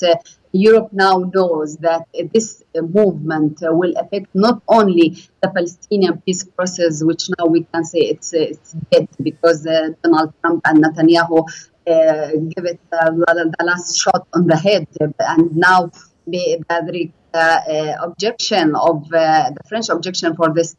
Europe 0.51 0.89
now 0.91 1.29
knows 1.33 1.77
that 1.77 2.07
this 2.33 2.63
movement 2.75 3.59
will 3.61 3.93
affect 3.97 4.27
not 4.33 4.61
only 4.67 5.17
the 5.41 5.49
Palestinian 5.49 6.21
peace 6.21 6.43
process, 6.43 7.03
which 7.03 7.29
now 7.37 7.45
we 7.45 7.63
can 7.73 7.83
say 7.83 7.99
it's, 7.99 8.33
it's 8.33 8.73
dead 8.91 9.07
because 9.21 9.63
Donald 10.03 10.33
Trump 10.41 10.61
and 10.65 10.83
Netanyahu 10.83 11.47
uh, 11.87 12.31
give 12.55 12.65
it 12.65 12.79
uh, 12.91 13.09
the 13.11 13.55
last 13.63 13.97
shot 13.97 14.27
on 14.33 14.45
the 14.47 14.57
head, 14.57 14.87
and 15.19 15.55
now 15.55 15.89
the, 16.27 16.63
the 16.69 17.11
uh, 17.33 17.95
objection 18.01 18.75
of 18.75 19.07
the 19.09 19.55
French 19.67 19.89
objection 19.89 20.35
for 20.35 20.53
this 20.53 20.75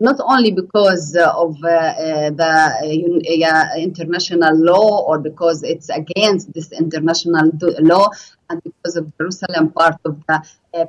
not 0.00 0.16
only 0.20 0.50
because 0.50 1.14
uh, 1.16 1.32
of 1.34 1.56
uh, 1.62 1.68
uh, 1.68 2.30
the 2.30 3.78
international 3.78 4.56
law 4.58 5.04
or 5.06 5.18
because 5.20 5.62
it's 5.62 5.88
against 5.90 6.52
this 6.52 6.72
international 6.72 7.52
law 7.78 8.10
and 8.52 8.62
because 8.62 8.94
of 8.96 9.04
Jerusalem 9.18 9.72
part 9.72 9.98
of 10.04 10.22
the 10.28 10.36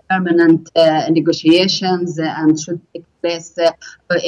permanent 0.10 0.70
negotiations 1.10 2.20
and 2.20 2.60
should 2.60 2.82
take 2.94 3.06
place 3.22 3.58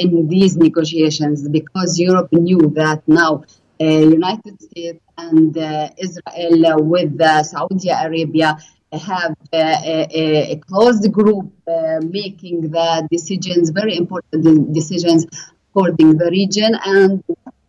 in 0.04 0.28
these 0.28 0.56
negotiations 0.56 1.48
because 1.48 1.98
Europe 1.98 2.32
knew 2.32 2.62
that 2.74 3.02
now 3.06 3.44
uh, 3.78 3.84
United 3.84 4.60
States 4.62 5.04
and 5.18 5.56
uh, 5.58 5.90
Israel 5.98 6.82
with 6.82 7.20
uh, 7.20 7.42
Saudi 7.42 7.90
Arabia 7.90 8.56
have 8.92 9.36
a, 9.52 10.52
a, 10.52 10.56
closed 10.66 11.12
group 11.12 11.52
uh, 11.68 12.00
making 12.02 12.70
the 12.70 13.06
decisions, 13.10 13.68
very 13.70 13.96
important 13.96 14.72
decisions 14.72 15.26
according 15.68 16.16
the 16.16 16.30
region, 16.30 16.74
and 16.86 17.22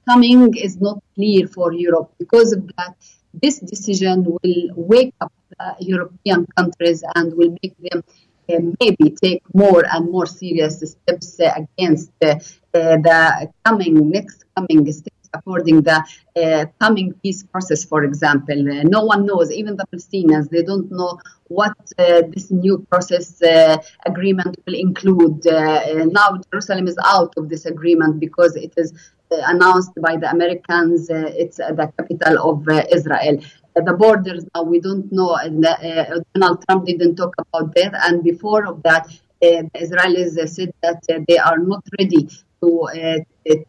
coming 0.07 0.55
is 0.55 0.79
not 0.79 1.03
clear 1.15 1.45
for 1.47 1.73
Europe. 1.73 2.09
Because 2.17 2.53
of 2.53 2.65
that, 2.77 2.95
this 3.41 3.59
decision 3.59 4.23
will 4.25 4.63
wake 4.75 5.13
up 5.21 5.31
the 5.59 5.75
European 5.79 6.45
countries 6.57 7.03
and 7.15 7.33
will 7.35 7.55
make 7.61 7.75
them 7.89 8.03
uh, 8.49 8.59
maybe 8.79 9.11
take 9.11 9.41
more 9.53 9.83
and 9.91 10.09
more 10.09 10.25
serious 10.25 10.79
steps 10.79 11.39
uh, 11.39 11.51
against 11.61 12.11
uh, 12.21 12.35
the 12.73 13.51
coming 13.65 14.09
next 14.09 14.45
coming 14.55 14.89
steps 14.91 15.17
according 15.33 15.81
the 15.81 16.03
uh, 16.35 16.65
coming 16.79 17.13
peace 17.21 17.43
process, 17.43 17.83
for 17.83 18.03
example. 18.03 18.59
Uh, 18.59 18.83
no 18.83 19.03
one 19.03 19.25
knows, 19.25 19.51
even 19.51 19.75
the 19.75 19.85
Palestinians, 19.93 20.49
they 20.49 20.63
don't 20.63 20.91
know 20.91 21.17
what 21.47 21.75
uh, 21.97 22.21
this 22.33 22.51
new 22.51 22.85
process 22.89 23.41
uh, 23.41 23.77
agreement 24.05 24.57
will 24.65 24.75
include. 24.75 25.45
Uh, 25.47 26.05
now 26.05 26.37
Jerusalem 26.51 26.87
is 26.87 26.97
out 27.03 27.33
of 27.37 27.49
this 27.49 27.65
agreement 27.65 28.19
because 28.19 28.55
it 28.55 28.73
is 28.77 28.93
uh, 28.93 28.97
announced 29.31 29.91
by 30.01 30.15
the 30.17 30.29
Americans. 30.29 31.09
it's 31.09 31.57
the 31.57 31.91
capital 31.97 32.35
of 32.49 32.67
Israel 32.91 33.39
the 33.85 33.93
borders 33.93 34.43
now 34.55 34.63
we 34.63 34.79
don't 34.79 35.11
know 35.11 35.35
and 35.35 35.63
uh, 35.63 36.19
Donald 36.33 36.63
Trump 36.65 36.87
didn't 36.87 37.15
talk 37.15 37.33
about 37.37 37.75
that 37.75 37.93
and 38.05 38.23
before 38.23 38.65
of 38.65 38.81
that 38.81 39.05
uh, 39.43 39.61
the 39.71 39.79
Israelis 39.85 40.37
uh, 40.37 40.47
said 40.47 40.73
that 40.81 41.03
they 41.27 41.37
are 41.37 41.59
not 41.59 41.83
ready 41.99 42.27
to, 42.61 42.81
uh, 42.85 43.19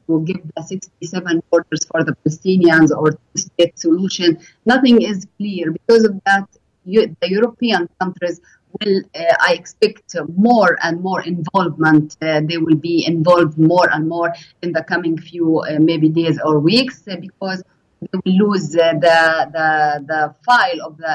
to 0.06 0.24
give 0.24 0.40
the 0.56 0.62
67 0.62 1.42
borders 1.50 1.84
for 1.90 2.04
the 2.04 2.16
Palestinians 2.24 2.90
or 2.90 3.10
two-state 3.12 3.78
solution. 3.78 4.38
Nothing 4.64 5.02
is 5.02 5.26
clear. 5.36 5.72
Because 5.72 6.04
of 6.04 6.18
that, 6.24 6.48
you, 6.86 7.14
the 7.20 7.30
European 7.30 7.86
countries 8.00 8.40
will, 8.80 9.02
uh, 9.14 9.34
I 9.40 9.54
expect, 9.54 10.14
more 10.36 10.78
and 10.82 11.00
more 11.00 11.22
involvement. 11.22 12.16
Uh, 12.20 12.40
they 12.48 12.58
will 12.58 12.76
be 12.76 13.06
involved 13.06 13.58
more 13.58 13.88
and 13.92 14.08
more 14.08 14.32
in 14.62 14.72
the 14.72 14.82
coming 14.82 15.16
few, 15.18 15.60
uh, 15.60 15.78
maybe 15.80 16.08
days 16.08 16.38
or 16.44 16.58
weeks, 16.58 17.06
uh, 17.08 17.16
because 17.16 17.62
they 18.00 18.18
will 18.24 18.48
lose 18.48 18.76
uh, 18.76 18.92
the, 18.94 19.50
the 19.52 20.04
the 20.06 20.34
file 20.44 20.80
of 20.86 20.96
the, 20.98 21.12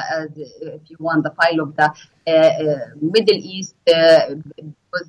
if 0.80 0.90
you 0.90 0.96
want, 1.00 1.24
the 1.24 1.30
file 1.30 1.60
of 1.60 1.74
the 1.76 1.92
Middle 3.00 3.36
East, 3.36 3.74
because 3.86 5.08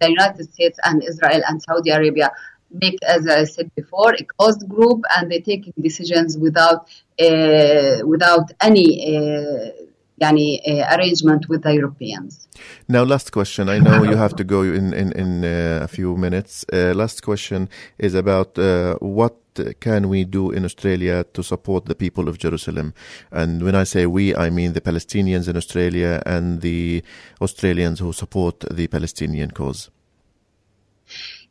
the 0.00 0.08
United 0.08 0.52
States 0.52 0.78
and 0.84 1.02
Israel 1.02 1.42
and 1.48 1.62
Saudi 1.62 1.90
Arabia 1.90 2.30
make, 2.70 2.98
as 3.02 3.28
I 3.28 3.44
said 3.44 3.70
before, 3.74 4.14
a 4.14 4.24
closed 4.24 4.66
group, 4.68 5.02
and 5.16 5.30
they're 5.30 5.40
taking 5.40 5.74
decisions 5.80 6.38
without 6.38 6.88
uh, 7.20 8.06
without 8.06 8.50
any. 8.60 9.81
Yani, 10.22 10.60
uh, 10.66 10.96
arrangement 10.96 11.48
with 11.48 11.62
the 11.62 11.74
Europeans. 11.74 12.48
Now, 12.88 13.04
last 13.04 13.32
question. 13.32 13.68
I 13.68 13.78
know 13.78 14.04
you 14.04 14.16
have 14.16 14.34
to 14.36 14.44
go 14.44 14.62
in 14.62 14.92
in, 14.92 15.12
in 15.12 15.44
uh, 15.44 15.80
a 15.82 15.88
few 15.88 16.16
minutes. 16.16 16.64
Uh, 16.72 16.94
last 16.94 17.22
question 17.22 17.68
is 17.98 18.14
about 18.14 18.58
uh, 18.58 18.94
what 19.00 19.34
can 19.80 20.08
we 20.08 20.24
do 20.24 20.50
in 20.50 20.64
Australia 20.64 21.24
to 21.32 21.42
support 21.42 21.86
the 21.86 21.94
people 21.94 22.28
of 22.28 22.38
Jerusalem? 22.38 22.94
And 23.30 23.62
when 23.62 23.74
I 23.74 23.84
say 23.84 24.06
we, 24.06 24.34
I 24.36 24.50
mean 24.50 24.72
the 24.72 24.80
Palestinians 24.80 25.48
in 25.48 25.56
Australia 25.56 26.22
and 26.24 26.60
the 26.60 27.02
Australians 27.40 28.00
who 28.00 28.12
support 28.12 28.64
the 28.70 28.86
Palestinian 28.86 29.50
cause. 29.50 29.90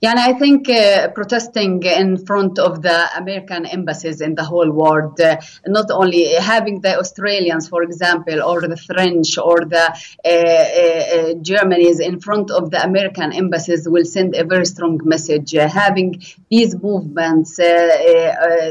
Yeah, 0.02 0.10
and 0.12 0.20
I 0.20 0.34
think 0.34 0.68
uh, 0.68 1.10
protesting 1.10 1.84
in 1.84 2.26
front 2.26 2.58
of 2.58 2.82
the 2.82 3.08
American 3.16 3.68
embassies 3.68 4.20
in 4.20 4.34
the 4.34 4.44
whole 4.44 4.72
world, 4.72 5.22
uh, 5.22 5.38
not 5.68 5.92
only 5.92 6.34
having 6.34 6.82
the 6.82 6.98
Australians, 6.98 7.70
for 7.70 7.84
example, 7.84 8.42
or 8.42 8.62
the 8.62 8.78
French 8.78 9.38
or 9.38 9.60
the 9.60 9.86
uh, 10.26 10.30
uh, 10.30 11.30
uh 11.30 11.34
Germans 11.44 12.00
in 12.00 12.20
front 12.20 12.50
of 12.50 12.72
the 12.72 12.84
American 12.84 13.32
embassies 13.32 13.88
will 13.88 14.04
send 14.04 14.36
a 14.36 14.44
very 14.44 14.66
strong 14.66 15.00
message. 15.04 15.54
Uh, 15.54 15.70
having 15.70 16.20
these 16.50 16.76
movements, 16.82 17.58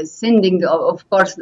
sending, 0.03 0.65
of 0.65 1.09
course, 1.09 1.39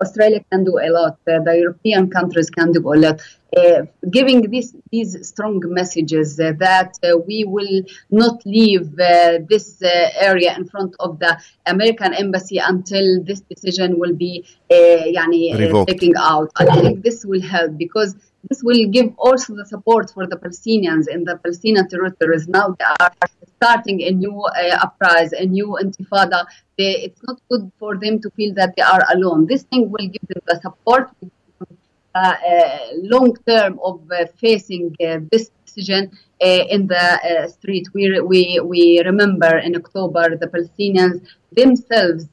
Australia 0.00 0.44
can 0.52 0.62
do 0.62 0.78
a 0.78 0.88
lot. 0.88 1.18
the 1.24 1.56
European 1.58 2.10
countries 2.10 2.48
can 2.48 2.70
do 2.70 2.92
a 2.92 2.96
lot. 2.96 3.20
Uh, 3.56 3.82
giving 4.10 4.48
this, 4.50 4.76
these 4.92 5.26
strong 5.26 5.60
messages 5.66 6.38
uh, 6.38 6.52
that 6.58 6.96
uh, 7.02 7.18
we 7.26 7.44
will 7.44 7.82
not 8.10 8.40
leave 8.46 8.94
this 8.96 9.82
area 9.82 10.54
in 10.56 10.64
front 10.68 10.94
of 11.00 11.18
the 11.18 11.36
American 11.66 12.14
embassy 12.14 12.58
until 12.58 13.22
this 13.24 13.40
decision 13.40 13.98
will 13.98 14.14
be 14.14 14.46
yani, 14.70 15.86
taken 15.86 16.14
out. 16.16 16.50
I 16.56 16.64
think 16.80 17.02
this 17.02 17.24
will 17.24 17.42
help 17.42 17.76
because 17.76 18.14
this 18.48 18.62
will 18.62 18.86
give 18.88 19.12
also 19.18 19.54
the 19.54 19.66
support 19.66 20.10
for 20.10 20.26
the 20.26 20.36
Palestinians 20.36 21.08
in 21.08 21.24
the 21.24 21.36
Palestinian 21.36 21.88
territories. 21.88 22.48
Now 22.48 22.76
they 22.78 22.84
are 23.00 23.10
starting 23.56 24.02
a 24.02 24.10
new 24.12 24.40
uh, 24.42 24.78
uprising, 24.80 25.38
a 25.40 25.46
new 25.46 25.76
intifada. 25.82 26.46
They, 26.78 26.92
it's 27.02 27.20
not 27.26 27.38
good 27.50 27.70
for 27.78 27.98
them 27.98 28.20
to 28.20 28.30
feel 28.30 28.54
that 28.54 28.74
they 28.76 28.82
are 28.82 29.02
alone. 29.12 29.46
This 29.46 29.64
thing 29.64 29.90
will 29.90 30.08
give 30.08 30.26
them 30.28 30.40
the 30.46 30.58
support, 30.62 31.10
Uh, 32.12 32.34
uh, 32.44 32.78
long 33.02 33.36
term 33.46 33.78
of 33.84 34.00
uh, 34.10 34.26
facing 34.36 34.92
uh, 35.06 35.20
this 35.30 35.52
decision 35.64 36.10
in 36.40 36.88
the 36.88 37.48
street. 37.48 37.86
We, 37.94 38.18
we, 38.20 38.58
we 38.64 39.00
remember 39.04 39.58
in 39.58 39.76
October 39.76 40.36
the 40.36 40.48
Palestinians 40.48 41.24
themselves 41.52 42.26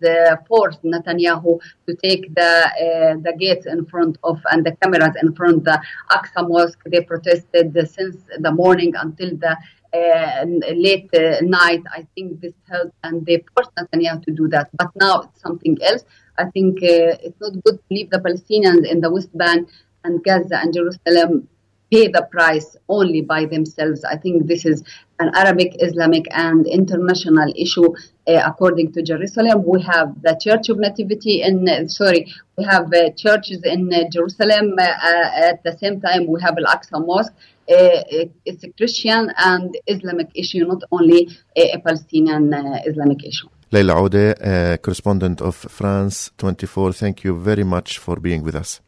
forced 0.48 0.82
Netanyahu 0.82 1.60
to 1.86 1.96
take 1.96 2.34
the 2.34 3.20
the 3.24 3.34
gates 3.38 3.68
in 3.68 3.86
front 3.86 4.18
of 4.24 4.42
and 4.52 4.66
the 4.66 4.76
cameras 4.82 5.16
in 5.22 5.36
front 5.36 5.58
of 5.58 5.63
the 5.66 5.82
Aqsa 6.10 6.48
Mosque. 6.48 6.82
They 6.88 7.02
protested 7.02 7.74
since 7.88 8.16
the 8.40 8.52
morning 8.52 8.96
until 8.96 9.36
the 9.38 9.52
uh, 9.52 9.56
late 9.93 11.10
uh, 11.13 11.41
night. 11.41 11.82
I 11.91 12.08
think 12.15 12.41
this 12.41 12.54
helped, 12.69 12.95
and 13.04 13.26
they 13.26 13.43
forced 13.54 13.71
Netanyahu 13.76 14.23
to 14.26 14.32
do 14.32 14.47
that. 14.50 14.69
But 14.73 14.91
now 14.95 15.21
it's 15.21 15.41
something 15.41 15.78
else. 15.82 16.04
I 16.38 16.45
think 16.52 16.78
uh, 16.84 17.17
it's 17.26 17.39
not 17.41 17.54
good 17.63 17.78
to 17.78 17.84
leave 17.89 18.10
the 18.10 18.19
Palestinians 18.19 18.89
in 18.89 19.02
the 19.02 19.12
West 19.12 19.36
Bank 19.38 19.69
and 20.04 20.23
Gaza 20.23 20.60
and 20.60 20.73
Jerusalem 20.73 21.47
pay 21.91 22.08
the 22.08 22.28
price 22.30 22.76
only 22.89 23.21
by 23.21 23.45
themselves. 23.45 24.04
I 24.04 24.17
think 24.17 24.47
this 24.47 24.65
is 24.65 24.84
an 25.19 25.32
Arabic, 25.36 25.76
Islamic, 25.80 26.26
and 26.32 26.67
international 26.67 27.52
issue. 27.56 27.93
Uh, 28.28 28.41
according 28.45 28.91
to 28.91 29.02
Jerusalem, 29.02 29.63
we 29.65 29.82
have 29.84 30.21
the 30.21 30.38
Church 30.41 30.67
of 30.69 30.78
Nativity 30.80 31.41
in 31.41 31.67
uh, 31.67 31.88
sorry, 31.88 32.34
we 32.58 32.65
have 32.65 32.93
uh, 32.93 33.12
churches 33.12 33.63
in 33.63 33.91
uh, 33.93 34.04
Jerusalem. 34.12 34.76
At 34.80 35.63
the 35.63 35.78
same 35.78 36.02
time, 36.02 36.28
we 36.28 36.41
have 36.41 36.58
Al 36.58 36.65
Aqsa 36.76 37.06
Mosque. 37.06 37.34
Uh, 37.70 37.74
uh, 37.74 38.26
it's 38.46 38.64
a 38.64 38.72
Christian 38.72 39.32
and 39.38 39.78
Islamic 39.88 40.30
issue, 40.34 40.66
not 40.66 40.84
only 40.92 41.28
uh, 41.58 41.64
a 41.74 41.80
Palestinian 41.80 42.54
Islamic 42.86 43.24
issue. 43.26 43.50
Leila 43.72 43.96
Odeh, 43.96 44.36
uh, 44.42 44.78
correspondent 44.78 45.42
of 45.42 45.56
France 45.56 46.32
24, 46.38 46.94
thank 46.94 47.26
you 47.26 47.38
very 47.38 47.66
much 47.66 47.98
for 48.00 48.16
being 48.16 48.42
with 48.44 48.56
us. 48.56 48.80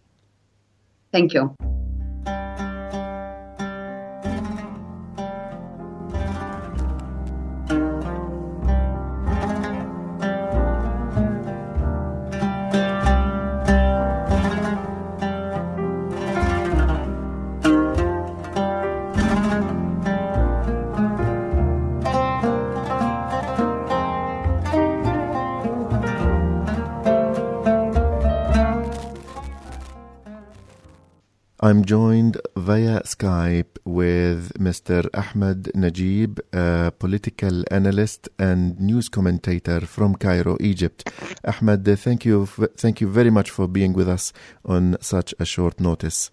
Thank 1.11 1.33
you. 1.33 1.55
I'm 31.69 31.85
joined 31.85 32.41
via 32.57 33.01
Skype 33.01 33.77
with 33.85 34.57
Mr. 34.57 35.07
Ahmed 35.13 35.69
Najib, 35.75 36.39
a 36.51 36.91
political 36.97 37.63
analyst 37.69 38.27
and 38.39 38.79
news 38.79 39.07
commentator 39.07 39.81
from 39.81 40.15
Cairo, 40.15 40.57
Egypt. 40.59 41.07
Ahmed, 41.45 41.85
thank 41.99 42.25
you, 42.25 42.47
thank 42.47 43.01
you 43.01 43.07
very 43.07 43.29
much 43.29 43.51
for 43.51 43.67
being 43.67 43.93
with 43.93 44.09
us 44.09 44.33
on 44.65 44.97
such 44.99 45.35
a 45.37 45.45
short 45.45 45.79
notice. 45.79 46.31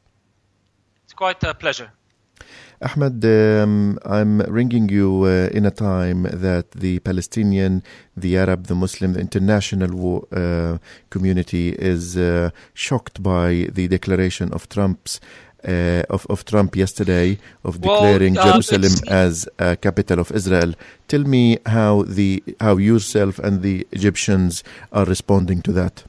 It's 1.04 1.12
quite 1.12 1.44
a 1.44 1.52
pleasure. 1.52 1.92
Ahmed, 2.82 3.24
um, 3.24 3.98
I'm 4.04 4.40
ringing 4.40 4.90
you 4.90 5.24
uh, 5.24 5.48
in 5.52 5.64
a 5.64 5.70
time 5.70 6.24
that 6.24 6.72
the 6.72 6.98
Palestinian, 6.98 7.82
the 8.16 8.36
Arab, 8.36 8.66
the 8.66 8.74
Muslim, 8.74 9.14
the 9.14 9.20
international 9.20 10.28
uh, 10.30 10.76
community 11.08 11.70
is 11.70 12.18
uh, 12.18 12.50
shocked 12.74 13.22
by 13.22 13.68
the 13.72 13.88
declaration 13.88 14.52
of 14.52 14.68
Trump's 14.68 15.20
uh, 15.66 16.02
of, 16.10 16.26
of 16.28 16.44
Trump 16.44 16.76
yesterday 16.76 17.38
of 17.64 17.80
declaring 17.80 18.34
well, 18.34 18.48
uh, 18.48 18.52
Jerusalem 18.52 18.92
as 19.08 19.48
a 19.58 19.76
capital 19.76 20.20
of 20.20 20.30
Israel. 20.32 20.74
Tell 21.08 21.24
me 21.24 21.58
how 21.66 22.02
the 22.02 22.42
how 22.60 22.76
yourself 22.76 23.38
and 23.38 23.62
the 23.62 23.86
Egyptians 23.90 24.62
are 24.92 25.06
responding 25.06 25.62
to 25.62 25.72
that. 25.72 26.04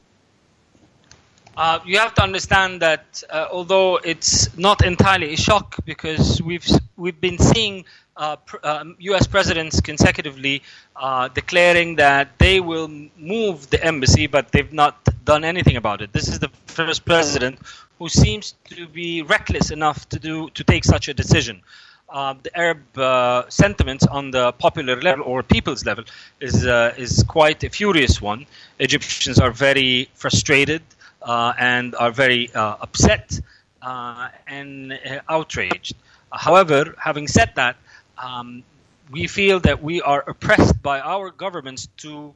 Uh, 1.58 1.80
you 1.88 1.98
have 1.98 2.14
to 2.14 2.22
understand 2.22 2.84
that 2.84 3.24
uh, 3.32 3.48
although 3.52 3.98
it's 4.04 4.56
not 4.56 4.86
entirely 4.86 5.34
a 5.34 5.38
shock 5.38 5.76
because 5.86 6.40
we've 6.40 6.68
we've 6.98 7.20
been 7.20 7.40
seeing 7.40 7.84
uh, 8.16 8.36
pr- 8.36 8.58
U.S. 9.00 9.26
Um, 9.26 9.32
presidents 9.32 9.82
consecutively 9.82 10.62
uh, 10.96 11.30
declaring 11.30 11.96
that 11.96 12.38
they 12.38 12.60
will 12.60 12.88
move 13.18 13.68
the 13.72 13.84
embassy, 13.84 14.28
but 14.28 14.52
they've 14.52 14.72
not 14.72 14.96
done 15.26 15.44
anything 15.44 15.78
about 15.78 16.04
it. 16.04 16.14
This 16.14 16.28
is 16.28 16.38
the 16.38 16.50
first 16.68 17.06
president 17.06 17.58
who 17.98 18.08
seems 18.08 18.54
to 18.66 18.88
be 18.88 19.24
reckless 19.24 19.72
enough 19.72 20.08
to 20.10 20.20
do 20.20 20.52
to 20.52 20.64
take 20.64 20.84
such 20.84 21.08
a 21.08 21.14
decision. 21.14 21.64
Uh, 22.08 22.36
the 22.44 22.56
Arab 22.56 22.98
uh, 23.00 23.50
sentiment 23.50 24.08
on 24.12 24.30
the 24.30 24.52
popular 24.54 25.02
level 25.02 25.26
or 25.26 25.42
people's 25.42 25.84
level 25.88 26.04
is 26.40 26.66
is 26.98 27.24
quite 27.28 27.64
a 27.64 27.70
furious 27.72 28.22
one. 28.22 28.46
Egyptians 28.78 29.40
are 29.40 29.52
very 29.52 30.08
frustrated 30.14 30.84
and 31.28 31.96
are 31.96 32.12
very 32.12 32.54
uh, 32.54 32.78
upset 32.82 33.40
uh, 33.82 34.30
and 34.48 34.98
outraged. 35.28 35.96
However, 36.32 36.96
having 36.98 37.28
said 37.28 37.52
that, 37.56 37.76
um, 38.18 38.64
we 39.12 39.28
feel 39.28 39.60
that 39.62 39.84
we 39.84 40.02
are 40.02 40.24
oppressed 40.28 40.82
by 40.82 41.00
our 41.00 41.32
governments 41.32 41.88
to 41.98 42.34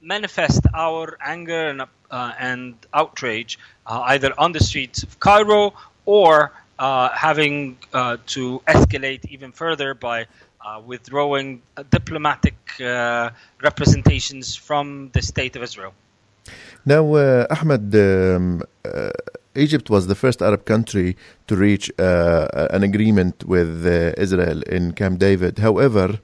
manifest 0.00 0.60
our 0.74 1.16
anger 1.20 1.68
and, 1.68 1.82
uh, 2.10 2.32
and 2.38 2.74
outrage 2.92 3.58
uh, 3.86 4.00
either 4.06 4.32
on 4.38 4.52
the 4.52 4.60
streets 4.60 5.02
of 5.02 5.18
Cairo 5.18 5.74
or 6.04 6.52
uh, 6.78 7.08
having 7.10 7.76
to 8.26 8.62
escalate 8.66 9.24
even 9.26 9.52
further 9.52 9.94
by 9.94 10.26
withdrawing 10.84 11.62
diplomatic 11.90 12.56
representations 13.62 14.56
from 14.56 15.10
the 15.12 15.22
state 15.22 15.56
of 15.56 15.62
Israel. 15.62 15.94
Now, 16.84 17.14
uh, 17.14 17.46
Ahmed, 17.50 17.94
um, 17.94 18.62
uh, 18.84 19.10
Egypt 19.54 19.88
was 19.88 20.06
the 20.06 20.14
first 20.14 20.42
Arab 20.42 20.64
country 20.64 21.16
to 21.46 21.56
reach 21.56 21.90
uh, 21.98 22.68
an 22.70 22.82
agreement 22.82 23.44
with 23.44 23.86
uh, 23.86 24.12
Israel 24.20 24.62
in 24.62 24.92
Camp 24.92 25.18
David. 25.18 25.58
However, 25.58 26.18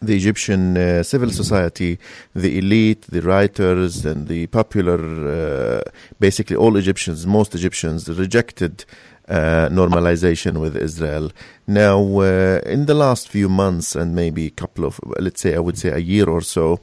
the 0.00 0.14
Egyptian 0.14 0.76
uh, 0.76 1.02
civil 1.02 1.30
society, 1.30 1.98
the 2.34 2.58
elite, 2.58 3.02
the 3.02 3.20
writers, 3.20 4.06
and 4.06 4.28
the 4.28 4.46
popular, 4.46 4.98
uh, 4.98 5.80
basically 6.20 6.56
all 6.56 6.76
Egyptians, 6.76 7.26
most 7.26 7.54
Egyptians, 7.54 8.08
rejected 8.08 8.84
uh, 9.28 9.68
normalization 9.70 10.60
with 10.60 10.76
Israel. 10.76 11.30
Now, 11.66 12.00
uh, 12.20 12.60
in 12.64 12.86
the 12.86 12.94
last 12.94 13.28
few 13.28 13.48
months 13.48 13.94
and 13.94 14.14
maybe 14.14 14.46
a 14.46 14.50
couple 14.50 14.84
of, 14.84 15.00
let's 15.18 15.40
say, 15.40 15.54
I 15.54 15.58
would 15.58 15.76
say 15.76 15.90
a 15.90 15.98
year 15.98 16.28
or 16.28 16.40
so, 16.40 16.80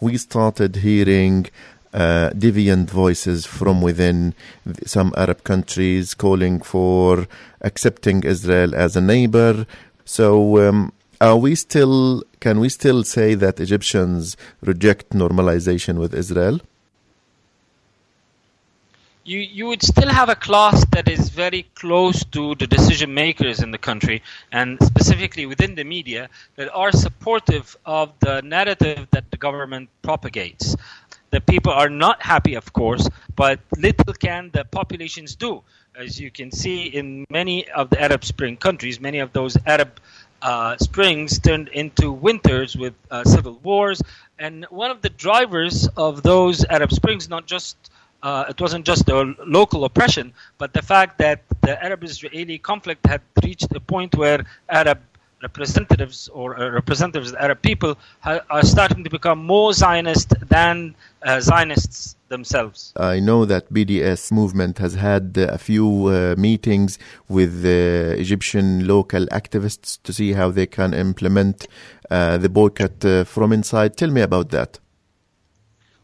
we 0.00 0.16
started 0.16 0.76
hearing 0.76 1.46
uh, 1.92 2.30
deviant 2.30 2.90
voices 2.90 3.46
from 3.46 3.80
within 3.80 4.34
some 4.84 5.12
Arab 5.16 5.44
countries 5.44 6.14
calling 6.14 6.60
for 6.60 7.26
accepting 7.62 8.22
Israel 8.24 8.74
as 8.74 8.96
a 8.96 9.00
neighbor. 9.00 9.66
So, 10.04 10.68
um, 10.68 10.92
are 11.20 11.36
we 11.36 11.54
still? 11.54 12.22
Can 12.40 12.60
we 12.60 12.68
still 12.68 13.02
say 13.02 13.34
that 13.34 13.58
Egyptians 13.58 14.36
reject 14.60 15.10
normalization 15.10 15.98
with 15.98 16.14
Israel? 16.14 16.60
You, 19.28 19.40
you 19.40 19.66
would 19.66 19.82
still 19.82 20.08
have 20.08 20.30
a 20.30 20.34
class 20.34 20.86
that 20.92 21.06
is 21.06 21.28
very 21.28 21.64
close 21.74 22.24
to 22.32 22.54
the 22.54 22.66
decision 22.66 23.12
makers 23.12 23.60
in 23.60 23.72
the 23.72 23.76
country 23.76 24.22
and 24.50 24.78
specifically 24.82 25.44
within 25.44 25.74
the 25.74 25.84
media 25.84 26.30
that 26.56 26.72
are 26.72 26.92
supportive 26.92 27.76
of 27.84 28.12
the 28.20 28.40
narrative 28.40 29.06
that 29.10 29.30
the 29.30 29.36
government 29.36 29.90
propagates. 30.00 30.76
The 31.30 31.40
people 31.40 31.72
are 31.72 31.90
not 31.90 32.22
happy, 32.22 32.54
of 32.54 32.72
course, 32.72 33.08
but 33.36 33.60
little 33.76 34.14
can 34.14 34.50
the 34.52 34.64
populations 34.64 35.34
do. 35.34 35.62
As 35.94 36.18
you 36.18 36.30
can 36.30 36.50
see 36.50 36.86
in 36.86 37.24
many 37.28 37.68
of 37.70 37.90
the 37.90 38.00
Arab 38.00 38.24
Spring 38.24 38.56
countries, 38.56 39.00
many 39.00 39.18
of 39.18 39.32
those 39.32 39.56
Arab 39.66 40.00
uh, 40.40 40.76
springs 40.78 41.38
turned 41.38 41.68
into 41.68 42.12
winters 42.12 42.76
with 42.76 42.94
uh, 43.10 43.24
civil 43.24 43.58
wars. 43.62 44.00
And 44.38 44.64
one 44.70 44.90
of 44.90 45.02
the 45.02 45.10
drivers 45.10 45.88
of 45.96 46.22
those 46.22 46.64
Arab 46.64 46.92
Springs, 46.92 47.28
not 47.28 47.46
just 47.46 47.76
uh, 48.22 48.46
it 48.48 48.60
wasn't 48.60 48.84
just 48.84 49.06
the 49.06 49.34
local 49.46 49.84
oppression, 49.84 50.32
but 50.58 50.72
the 50.72 50.82
fact 50.82 51.18
that 51.18 51.42
the 51.60 51.82
Arab-Israeli 51.82 52.58
conflict 52.58 53.06
had 53.06 53.20
reached 53.44 53.70
a 53.74 53.80
point 53.80 54.16
where 54.16 54.44
Arab 54.68 54.98
representatives 55.42 56.28
or 56.28 56.58
uh, 56.58 56.70
representatives 56.70 57.28
of 57.28 57.34
the 57.34 57.42
Arab 57.42 57.62
people 57.62 57.96
ha- 58.20 58.40
are 58.50 58.64
starting 58.64 59.04
to 59.04 59.10
become 59.10 59.38
more 59.38 59.72
Zionist 59.72 60.34
than 60.48 60.94
uh, 61.22 61.40
Zionists 61.40 62.16
themselves. 62.28 62.92
I 62.96 63.20
know 63.20 63.44
that 63.44 63.72
BDS 63.72 64.32
movement 64.32 64.78
has 64.78 64.94
had 64.94 65.36
uh, 65.38 65.48
a 65.52 65.58
few 65.58 66.06
uh, 66.06 66.34
meetings 66.36 66.98
with 67.28 67.62
the 67.62 68.16
Egyptian 68.18 68.86
local 68.86 69.26
activists 69.26 69.98
to 70.02 70.12
see 70.12 70.32
how 70.32 70.50
they 70.50 70.66
can 70.66 70.92
implement 70.92 71.66
uh, 72.10 72.38
the 72.38 72.48
boycott 72.48 73.04
uh, 73.04 73.24
from 73.24 73.52
inside. 73.52 73.96
Tell 73.96 74.10
me 74.10 74.20
about 74.20 74.50
that. 74.50 74.78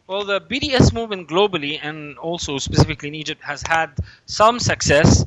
Well, 0.07 0.25
the 0.25 0.41
BDS 0.41 0.93
movement 0.93 1.29
globally 1.29 1.81
and 1.83 2.19
also 2.19 2.59
specifically 2.59 3.09
in 3.09 3.15
Egypt 3.15 3.43
has 3.43 3.63
had 3.63 3.91
some 4.27 4.61
success, 4.61 5.25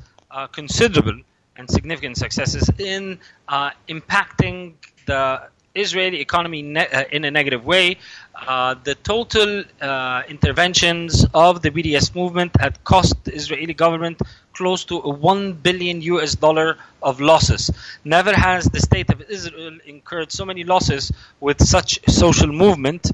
considerable 0.51 1.19
and 1.57 1.69
significant 1.69 2.17
successes 2.17 2.69
in 2.77 3.19
uh, 3.47 3.71
impacting 3.89 4.73
the 5.05 5.41
Israeli 5.77 6.19
economy 6.19 6.61
ne- 6.61 6.87
uh, 6.87 7.03
in 7.11 7.23
a 7.25 7.31
negative 7.31 7.63
way. 7.65 7.97
Uh, 8.35 8.75
the 8.83 8.95
total 8.95 9.63
uh, 9.81 10.23
interventions 10.27 11.25
of 11.33 11.61
the 11.61 11.69
BDS 11.71 12.15
movement 12.15 12.51
had 12.59 12.83
cost 12.83 13.23
the 13.25 13.33
Israeli 13.33 13.73
government 13.73 14.21
close 14.53 14.85
to 14.85 14.97
a 14.97 15.09
1 15.09 15.53
billion 15.53 16.01
US 16.01 16.35
dollar 16.35 16.77
of 17.01 17.21
losses. 17.21 17.69
Never 18.03 18.33
has 18.33 18.65
the 18.65 18.79
state 18.79 19.11
of 19.11 19.21
Israel 19.29 19.77
incurred 19.85 20.31
so 20.31 20.45
many 20.45 20.63
losses 20.63 21.11
with 21.39 21.61
such 21.63 21.99
social 22.09 22.47
movement 22.47 23.11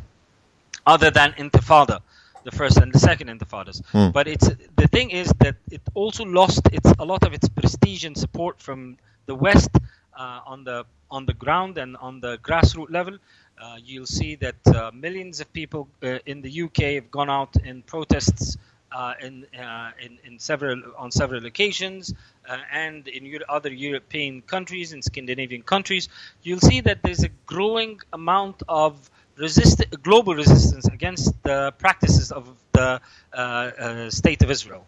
other 0.86 1.12
than 1.12 1.34
Intifada 1.34 1.99
the 2.43 2.51
first 2.51 2.77
and 2.77 2.93
the 2.93 2.99
second 2.99 3.27
Intifadas. 3.27 3.82
Mm. 3.91 4.13
But 4.13 4.27
it's 4.27 4.49
the 4.75 4.88
thing 4.88 5.12
is 5.12 5.32
that 5.39 5.56
it 5.71 5.82
also 5.93 6.23
lost 6.25 6.62
its 6.71 6.91
a 6.99 7.06
lot 7.06 7.23
of 7.23 7.34
its 7.34 7.47
prestige 7.49 8.06
and 8.06 8.17
support 8.17 8.60
from 8.62 8.97
the 9.25 9.36
West 9.36 9.71
uh, 10.17 10.39
on 10.45 10.63
the 10.63 10.86
on 11.10 11.25
the 11.25 11.34
ground 11.34 11.77
and 11.77 11.95
on 11.97 12.19
the 12.19 12.38
grassroots 12.39 12.91
level. 12.91 13.17
Uh, 13.62 13.77
you'll 13.84 14.06
see 14.06 14.36
that 14.36 14.56
uh, 14.67 14.91
millions 14.93 15.39
of 15.39 15.51
people 15.53 15.88
uh, 16.01 16.17
in 16.25 16.41
the 16.41 16.63
UK 16.63 16.82
have 16.99 17.12
gone 17.12 17.29
out 17.29 17.56
in 17.63 17.82
protests. 17.84 18.58
Uh, 18.95 19.15
in, 19.23 19.47
uh, 19.60 19.89
in, 19.99 20.19
in 20.23 20.38
several 20.38 20.79
on 20.99 21.10
several 21.10 21.43
occasions, 21.47 22.13
and 22.71 23.08
in 23.08 23.25
Euro- 23.25 23.45
other 23.49 23.73
European 23.73 24.39
countries, 24.43 24.93
in 24.93 25.01
Scandinavian 25.01 25.63
countries, 25.63 26.10
you'll 26.43 26.60
see 26.60 26.79
that 26.79 27.01
there's 27.01 27.23
a 27.23 27.29
growing 27.47 27.99
amount 28.13 28.62
of 28.69 29.10
resist 29.38 29.84
global 30.02 30.36
resistance 30.36 30.86
against 30.88 31.41
the 31.43 31.74
practices 31.78 32.32
of 32.32 32.50
the 32.74 33.02
uh, 33.34 33.38
uh, 33.38 34.10
state 34.10 34.41
of 34.43 34.52
Israel. 34.52 34.86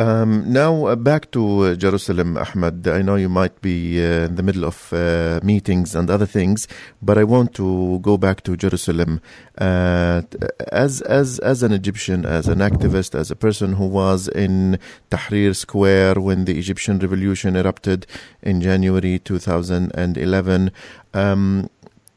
Um, 0.00 0.50
now 0.50 0.86
uh, 0.86 0.96
back 0.96 1.30
to 1.32 1.60
uh, 1.60 1.74
Jerusalem, 1.74 2.38
Ahmed. 2.38 2.88
I 2.88 3.02
know 3.02 3.16
you 3.16 3.28
might 3.28 3.60
be 3.60 4.02
uh, 4.02 4.24
in 4.28 4.36
the 4.36 4.42
middle 4.42 4.64
of 4.64 4.90
uh, 4.94 5.40
meetings 5.42 5.94
and 5.94 6.08
other 6.08 6.24
things, 6.24 6.66
but 7.02 7.18
I 7.18 7.24
want 7.24 7.54
to 7.56 7.98
go 7.98 8.16
back 8.16 8.42
to 8.44 8.56
Jerusalem. 8.56 9.20
as 9.58 11.02
as 11.02 11.38
as 11.40 11.62
an 11.62 11.72
Egyptian, 11.72 12.24
as 12.24 12.48
an 12.48 12.60
activist, 12.60 13.14
as 13.14 13.30
a 13.30 13.36
person 13.36 13.74
who 13.74 13.86
was 13.86 14.26
in 14.28 14.78
Tahrir 15.10 15.54
Square 15.54 16.14
when 16.14 16.46
the 16.46 16.58
Egyptian 16.58 16.98
Revolution 16.98 17.54
erupted 17.54 18.06
in 18.40 18.62
January 18.62 19.18
2011. 19.18 20.70
Um, 21.12 21.68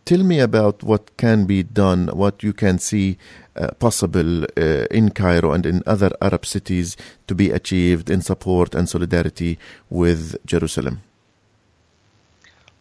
tell 0.05 0.23
me 0.23 0.39
about 0.39 0.83
what 0.83 1.15
can 1.17 1.45
be 1.45 1.63
done, 1.63 2.07
what 2.07 2.43
you 2.43 2.53
can 2.53 2.79
see 2.79 3.17
uh, 3.55 3.67
possible 3.79 4.43
uh, 4.43 4.85
in 4.91 5.11
Cairo 5.11 5.51
and 5.51 5.65
in 5.65 5.83
other 5.85 6.11
Arab 6.21 6.45
cities 6.45 6.97
to 7.27 7.35
be 7.35 7.51
achieved 7.51 8.09
in 8.09 8.21
support 8.21 8.75
and 8.75 8.89
solidarity 8.89 9.57
with 9.89 10.35
Jerusalem. 10.45 11.01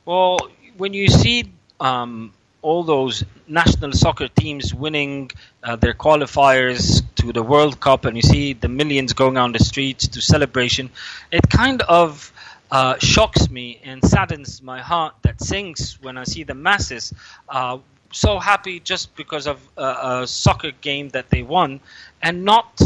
Well, 0.04 0.38
when 0.76 0.94
you 0.94 1.08
see 1.08 1.52
um, 1.78 2.32
all 2.62 2.82
those 2.82 3.24
national 3.46 3.92
soccer 3.92 4.28
teams 4.28 4.74
winning 4.74 5.30
uh, 5.62 5.76
their 5.76 5.94
qualifiers 5.94 7.02
to 7.16 7.32
the 7.32 7.42
World 7.42 7.80
Cup, 7.80 8.04
and 8.04 8.16
you 8.16 8.22
see 8.22 8.52
the 8.52 8.68
millions 8.68 9.12
going 9.12 9.36
on 9.36 9.52
the 9.52 9.58
streets 9.58 10.08
to 10.08 10.20
celebration, 10.20 10.90
it 11.30 11.48
kind 11.50 11.82
of 11.82 12.31
uh, 12.72 12.96
shocks 12.98 13.50
me 13.50 13.78
and 13.84 14.02
saddens 14.02 14.62
my 14.62 14.80
heart 14.80 15.14
that 15.22 15.40
sinks 15.40 16.00
when 16.00 16.16
I 16.16 16.24
see 16.24 16.42
the 16.42 16.54
masses 16.54 17.12
uh, 17.48 17.78
so 18.12 18.38
happy 18.38 18.80
just 18.80 19.14
because 19.14 19.46
of 19.46 19.60
a, 19.76 19.82
a, 20.22 20.26
soccer 20.26 20.70
game 20.80 21.08
that 21.10 21.30
they 21.30 21.42
won, 21.42 21.80
and 22.22 22.44
not 22.44 22.80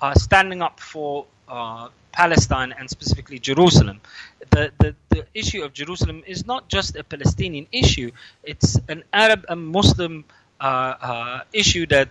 uh, 0.00 0.14
standing 0.14 0.62
up 0.62 0.80
for 0.80 1.26
uh, 1.48 1.88
Palestine 2.12 2.74
and 2.78 2.88
specifically 2.88 3.38
Jerusalem. 3.38 4.00
The, 4.50 4.72
the, 4.78 4.94
the 5.10 5.26
issue 5.34 5.62
of 5.62 5.72
Jerusalem 5.72 6.22
is 6.26 6.46
not 6.46 6.68
just 6.68 6.96
a 6.96 7.04
Palestinian 7.04 7.66
issue, 7.72 8.10
it's 8.42 8.78
an 8.88 9.04
Arab 9.12 9.44
and 9.48 9.68
Muslim 9.68 10.24
uh, 10.60 10.94
uh, 11.00 11.40
issue 11.52 11.86
that 11.86 12.08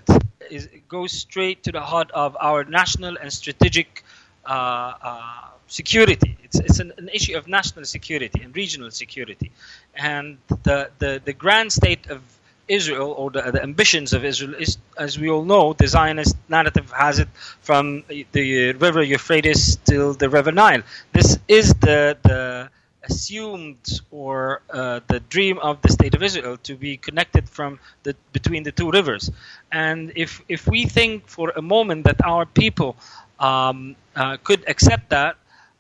is, 0.49 0.69
goes 0.87 1.11
straight 1.11 1.63
to 1.63 1.71
the 1.71 1.81
heart 1.81 2.11
of 2.11 2.37
our 2.39 2.63
national 2.63 3.17
and 3.17 3.31
strategic 3.33 4.03
uh, 4.45 4.93
uh, 5.01 5.48
security. 5.69 6.37
It's, 6.43 6.59
it's 6.59 6.79
an, 6.79 6.91
an, 6.97 7.09
issue 7.09 7.37
of 7.37 7.47
national 7.47 7.85
security 7.85 8.41
and 8.43 8.55
regional 8.55 8.91
security. 8.91 9.51
And 9.95 10.37
the, 10.63 10.89
the, 10.99 11.21
the 11.23 11.33
grand 11.33 11.71
state 11.71 12.09
of 12.09 12.21
Israel 12.67 13.11
or 13.11 13.31
the, 13.31 13.41
the, 13.51 13.63
ambitions 13.63 14.13
of 14.13 14.25
Israel 14.25 14.55
is, 14.55 14.77
as 14.97 15.17
we 15.17 15.29
all 15.29 15.45
know, 15.45 15.73
the 15.73 15.87
Zionist 15.87 16.35
narrative 16.49 16.91
has 16.91 17.19
it 17.19 17.29
from 17.61 18.03
the 18.07 18.73
river 18.73 19.01
Euphrates 19.01 19.77
till 19.85 20.13
the 20.13 20.29
river 20.29 20.51
Nile. 20.51 20.83
This 21.13 21.39
is 21.47 21.73
the 21.75 22.17
the 22.23 22.69
assumed 23.03 24.01
or 24.11 24.61
uh, 24.69 24.99
the 25.07 25.19
dream 25.19 25.57
of 25.59 25.81
the 25.81 25.89
state 25.89 26.13
of 26.13 26.21
Israel 26.21 26.57
to 26.57 26.75
be 26.75 26.97
connected 26.97 27.49
from 27.49 27.79
the 28.03 28.15
between 28.33 28.63
the 28.63 28.71
two 28.71 28.91
rivers. 28.91 29.31
And 29.71 30.11
if 30.15 30.41
if 30.47 30.67
we 30.67 30.85
think 30.85 31.27
for 31.27 31.51
a 31.55 31.61
moment 31.61 32.03
that 32.03 32.23
our 32.23 32.45
people 32.45 32.95
um, 33.39 33.95
uh, 34.15 34.37
could 34.43 34.67
accept 34.67 35.09
that, 35.09 35.37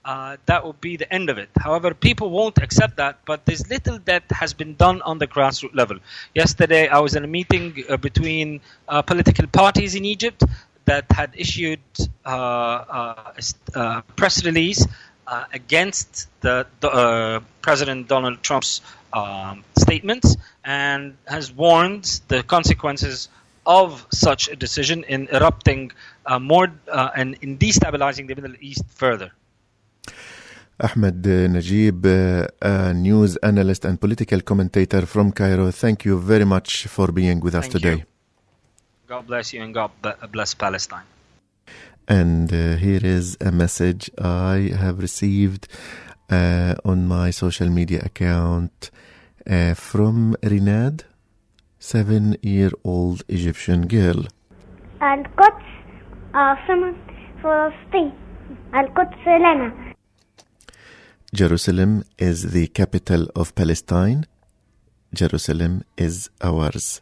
uh, 0.09 0.37
that 0.47 0.65
would 0.65 0.81
be 0.81 0.97
the 0.97 1.13
end 1.13 1.29
of 1.29 1.37
it. 1.37 1.49
However, 1.65 1.93
people 1.93 2.31
won't 2.31 2.57
accept 2.57 2.97
that, 2.97 3.15
but 3.25 3.45
there's 3.45 3.69
little 3.69 3.99
that 4.05 4.23
has 4.31 4.55
been 4.55 4.73
done 4.73 5.03
on 5.03 5.19
the 5.19 5.27
grassroots 5.27 5.75
level. 5.75 5.97
Yesterday, 6.33 6.87
I 6.87 6.97
was 6.97 7.13
in 7.15 7.23
a 7.23 7.27
meeting 7.27 7.63
uh, 7.87 7.97
between 7.97 8.59
uh, 8.87 9.03
political 9.03 9.45
parties 9.45 9.93
in 9.93 10.05
Egypt 10.05 10.43
that 10.85 11.05
had 11.11 11.29
issued 11.35 11.85
uh, 12.25 12.29
uh, 12.29 13.33
a 13.75 14.03
press 14.15 14.43
release 14.43 14.83
against 15.53 16.27
the 16.41 16.65
President 17.61 18.07
Donald 18.07 18.41
Trump's 18.41 18.81
um, 19.13 19.63
statements 19.77 20.37
and 20.63 21.15
has 21.27 21.53
warned 21.53 22.19
the 22.29 22.41
consequences 22.41 23.29
of 23.63 24.07
such 24.11 24.49
a 24.49 24.55
decision 24.55 25.03
in 25.03 25.27
erupting 25.31 25.91
more 26.41 26.67
and 27.15 27.37
in 27.43 27.59
destabilizing 27.59 28.27
the 28.27 28.33
Middle 28.33 28.55
East 28.59 28.85
further. 29.03 29.31
Ahmed 30.80 31.24
Najib, 31.24 32.04
uh, 32.04 32.46
a 32.60 32.92
news 32.92 33.36
analyst 33.36 33.84
and 33.84 34.00
political 34.00 34.40
commentator 34.40 35.06
from 35.06 35.30
Cairo. 35.32 35.70
Thank 35.70 36.04
you 36.04 36.18
very 36.18 36.44
much 36.44 36.86
for 36.86 37.12
being 37.12 37.40
with 37.40 37.54
us 37.54 37.66
Thank 37.68 37.72
today. 37.72 37.96
You. 37.98 38.04
God 39.06 39.26
bless 39.26 39.52
you 39.52 39.62
and 39.62 39.72
God 39.72 39.90
bless 40.32 40.54
Palestine. 40.54 41.04
And 42.08 42.52
uh, 42.52 42.76
here 42.76 43.00
is 43.02 43.36
a 43.40 43.52
message 43.52 44.10
I 44.18 44.72
have 44.76 44.98
received 44.98 45.68
uh, 46.30 46.74
on 46.84 47.06
my 47.06 47.30
social 47.30 47.68
media 47.68 48.02
account 48.04 48.90
uh, 49.46 49.74
from 49.74 50.36
Rinad, 50.42 51.04
seven 51.78 52.36
year 52.42 52.70
old 52.84 53.22
Egyptian 53.28 53.86
girl. 53.86 54.26
القدس 55.02 55.64
عاصمة 56.34 56.94
فلسطين 57.42 58.12
القدس 58.74 59.26
لنا 59.26 59.87
Jerusalem 61.33 62.03
is 62.17 62.53
the 62.53 62.67
capital 62.67 63.27
of 63.35 63.53
Palestine. 63.53 64.25
Jerusalem 65.13 65.83
is 65.95 66.29
ours. 66.41 66.99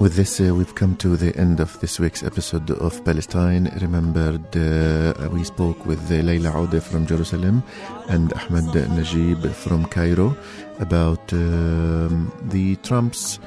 With 0.00 0.14
this, 0.14 0.40
uh, 0.40 0.54
we've 0.54 0.74
come 0.74 0.96
to 0.96 1.14
the 1.14 1.36
end 1.36 1.60
of 1.60 1.78
this 1.80 2.00
week's 2.00 2.22
episode 2.22 2.70
of 2.70 3.04
Palestine. 3.04 3.70
Remembered, 3.82 4.56
uh, 4.56 5.28
we 5.28 5.44
spoke 5.44 5.84
with 5.84 6.10
uh, 6.10 6.14
Leila 6.14 6.52
Odeh 6.52 6.82
from 6.82 7.04
Jerusalem 7.06 7.62
and 8.08 8.32
Ahmed 8.32 8.74
Najib 8.96 9.44
from 9.52 9.84
Cairo 9.84 10.34
about 10.78 11.30
um, 11.34 12.32
the 12.44 12.76
Trump's 12.76 13.40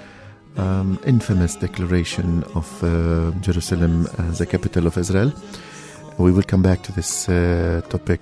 um, 0.55 0.99
infamous 1.07 1.55
declaration 1.55 2.43
of 2.53 2.83
uh, 2.83 3.31
Jerusalem 3.39 4.07
as 4.19 4.37
the 4.37 4.45
capital 4.45 4.85
of 4.85 4.95
Israel. 4.95 5.33
We 6.19 6.31
will 6.31 6.43
come 6.43 6.61
back 6.61 6.83
to 6.83 6.91
this 6.91 7.27
uh, 7.27 7.81
topic 7.89 8.21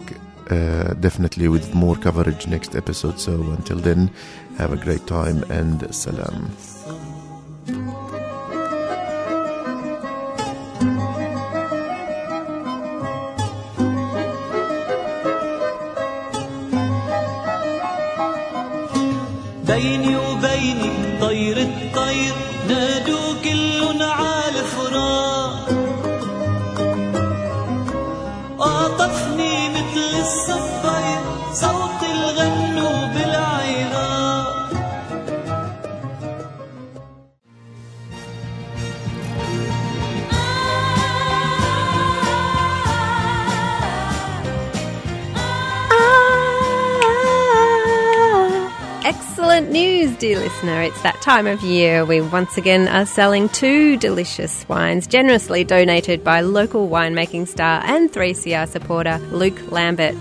uh, 0.50 0.94
definitely 0.94 1.50
with 1.50 1.76
more 1.76 1.98
coverage 1.98 2.48
next 2.48 2.78
episode. 2.78 3.20
So 3.20 3.34
until 3.52 3.80
then, 3.80 4.10
have 4.58 4.72
a 4.72 4.78
great 4.78 5.06
time 5.06 5.44
and 5.52 5.94
salam. 5.94 6.50
so 30.32 30.61
news, 49.72 50.16
dear 50.18 50.38
listener. 50.38 50.82
It's 50.82 51.02
that 51.02 51.22
time 51.22 51.48
of 51.48 51.62
year. 51.62 52.06
We 52.06 52.20
once 52.22 52.58
again 52.58 52.88
are 52.88 53.06
selling 53.06 53.48
two 53.50 53.98
delicious 53.98 54.68
wines 54.68 55.08
generously 55.08 55.64
donated 55.64 56.24
by 56.24 56.42
local 56.42 56.90
winemaking 56.90 57.48
star 57.48 57.82
and 57.86 58.12
3CR 58.12 58.68
supporter 58.68 59.18
Luke 59.32 59.72
Lambert. 59.72 60.16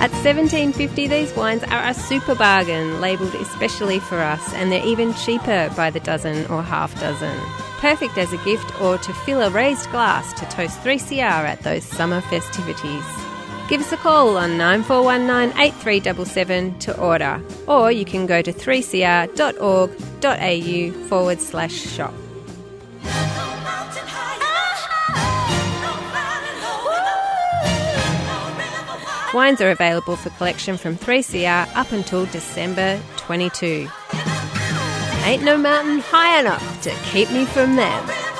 At 0.00 0.10
17.50 0.10 1.08
these 1.08 1.36
wines 1.36 1.62
are 1.64 1.86
a 1.86 1.94
super 1.94 2.34
bargain, 2.34 3.00
labelled 3.00 3.34
especially 3.34 4.00
for 4.00 4.18
us, 4.18 4.52
and 4.54 4.72
they're 4.72 4.84
even 4.84 5.14
cheaper 5.14 5.70
by 5.76 5.90
the 5.90 6.00
dozen 6.00 6.46
or 6.46 6.62
half 6.62 6.98
dozen. 6.98 7.38
Perfect 7.78 8.16
as 8.18 8.32
a 8.32 8.38
gift 8.38 8.80
or 8.80 8.98
to 8.98 9.12
fill 9.12 9.42
a 9.42 9.50
raised 9.50 9.88
glass 9.90 10.32
to 10.40 10.46
toast 10.46 10.80
3CR 10.80 11.20
at 11.20 11.60
those 11.60 11.84
summer 11.84 12.20
festivities. 12.22 13.21
Give 13.68 13.80
us 13.80 13.92
a 13.92 13.96
call 13.96 14.36
on 14.36 14.58
9419 14.58 15.58
8377 15.58 16.78
to 16.80 17.00
order, 17.00 17.40
or 17.66 17.90
you 17.90 18.04
can 18.04 18.26
go 18.26 18.42
to 18.42 18.52
3cr.org.au 18.52 21.08
forward 21.08 21.40
slash 21.40 21.72
shop. 21.72 22.12
Wines 29.34 29.62
are 29.62 29.70
available 29.70 30.16
for 30.16 30.28
collection 30.30 30.76
from 30.76 30.96
3CR 30.96 31.66
up 31.74 31.90
until 31.90 32.26
December 32.26 33.00
22. 33.16 33.88
Ain't 35.24 35.42
no 35.42 35.56
mountain 35.56 36.00
high 36.00 36.38
enough 36.38 36.82
to 36.82 36.90
keep 37.10 37.30
me 37.30 37.46
from 37.46 37.76
them. 37.76 38.31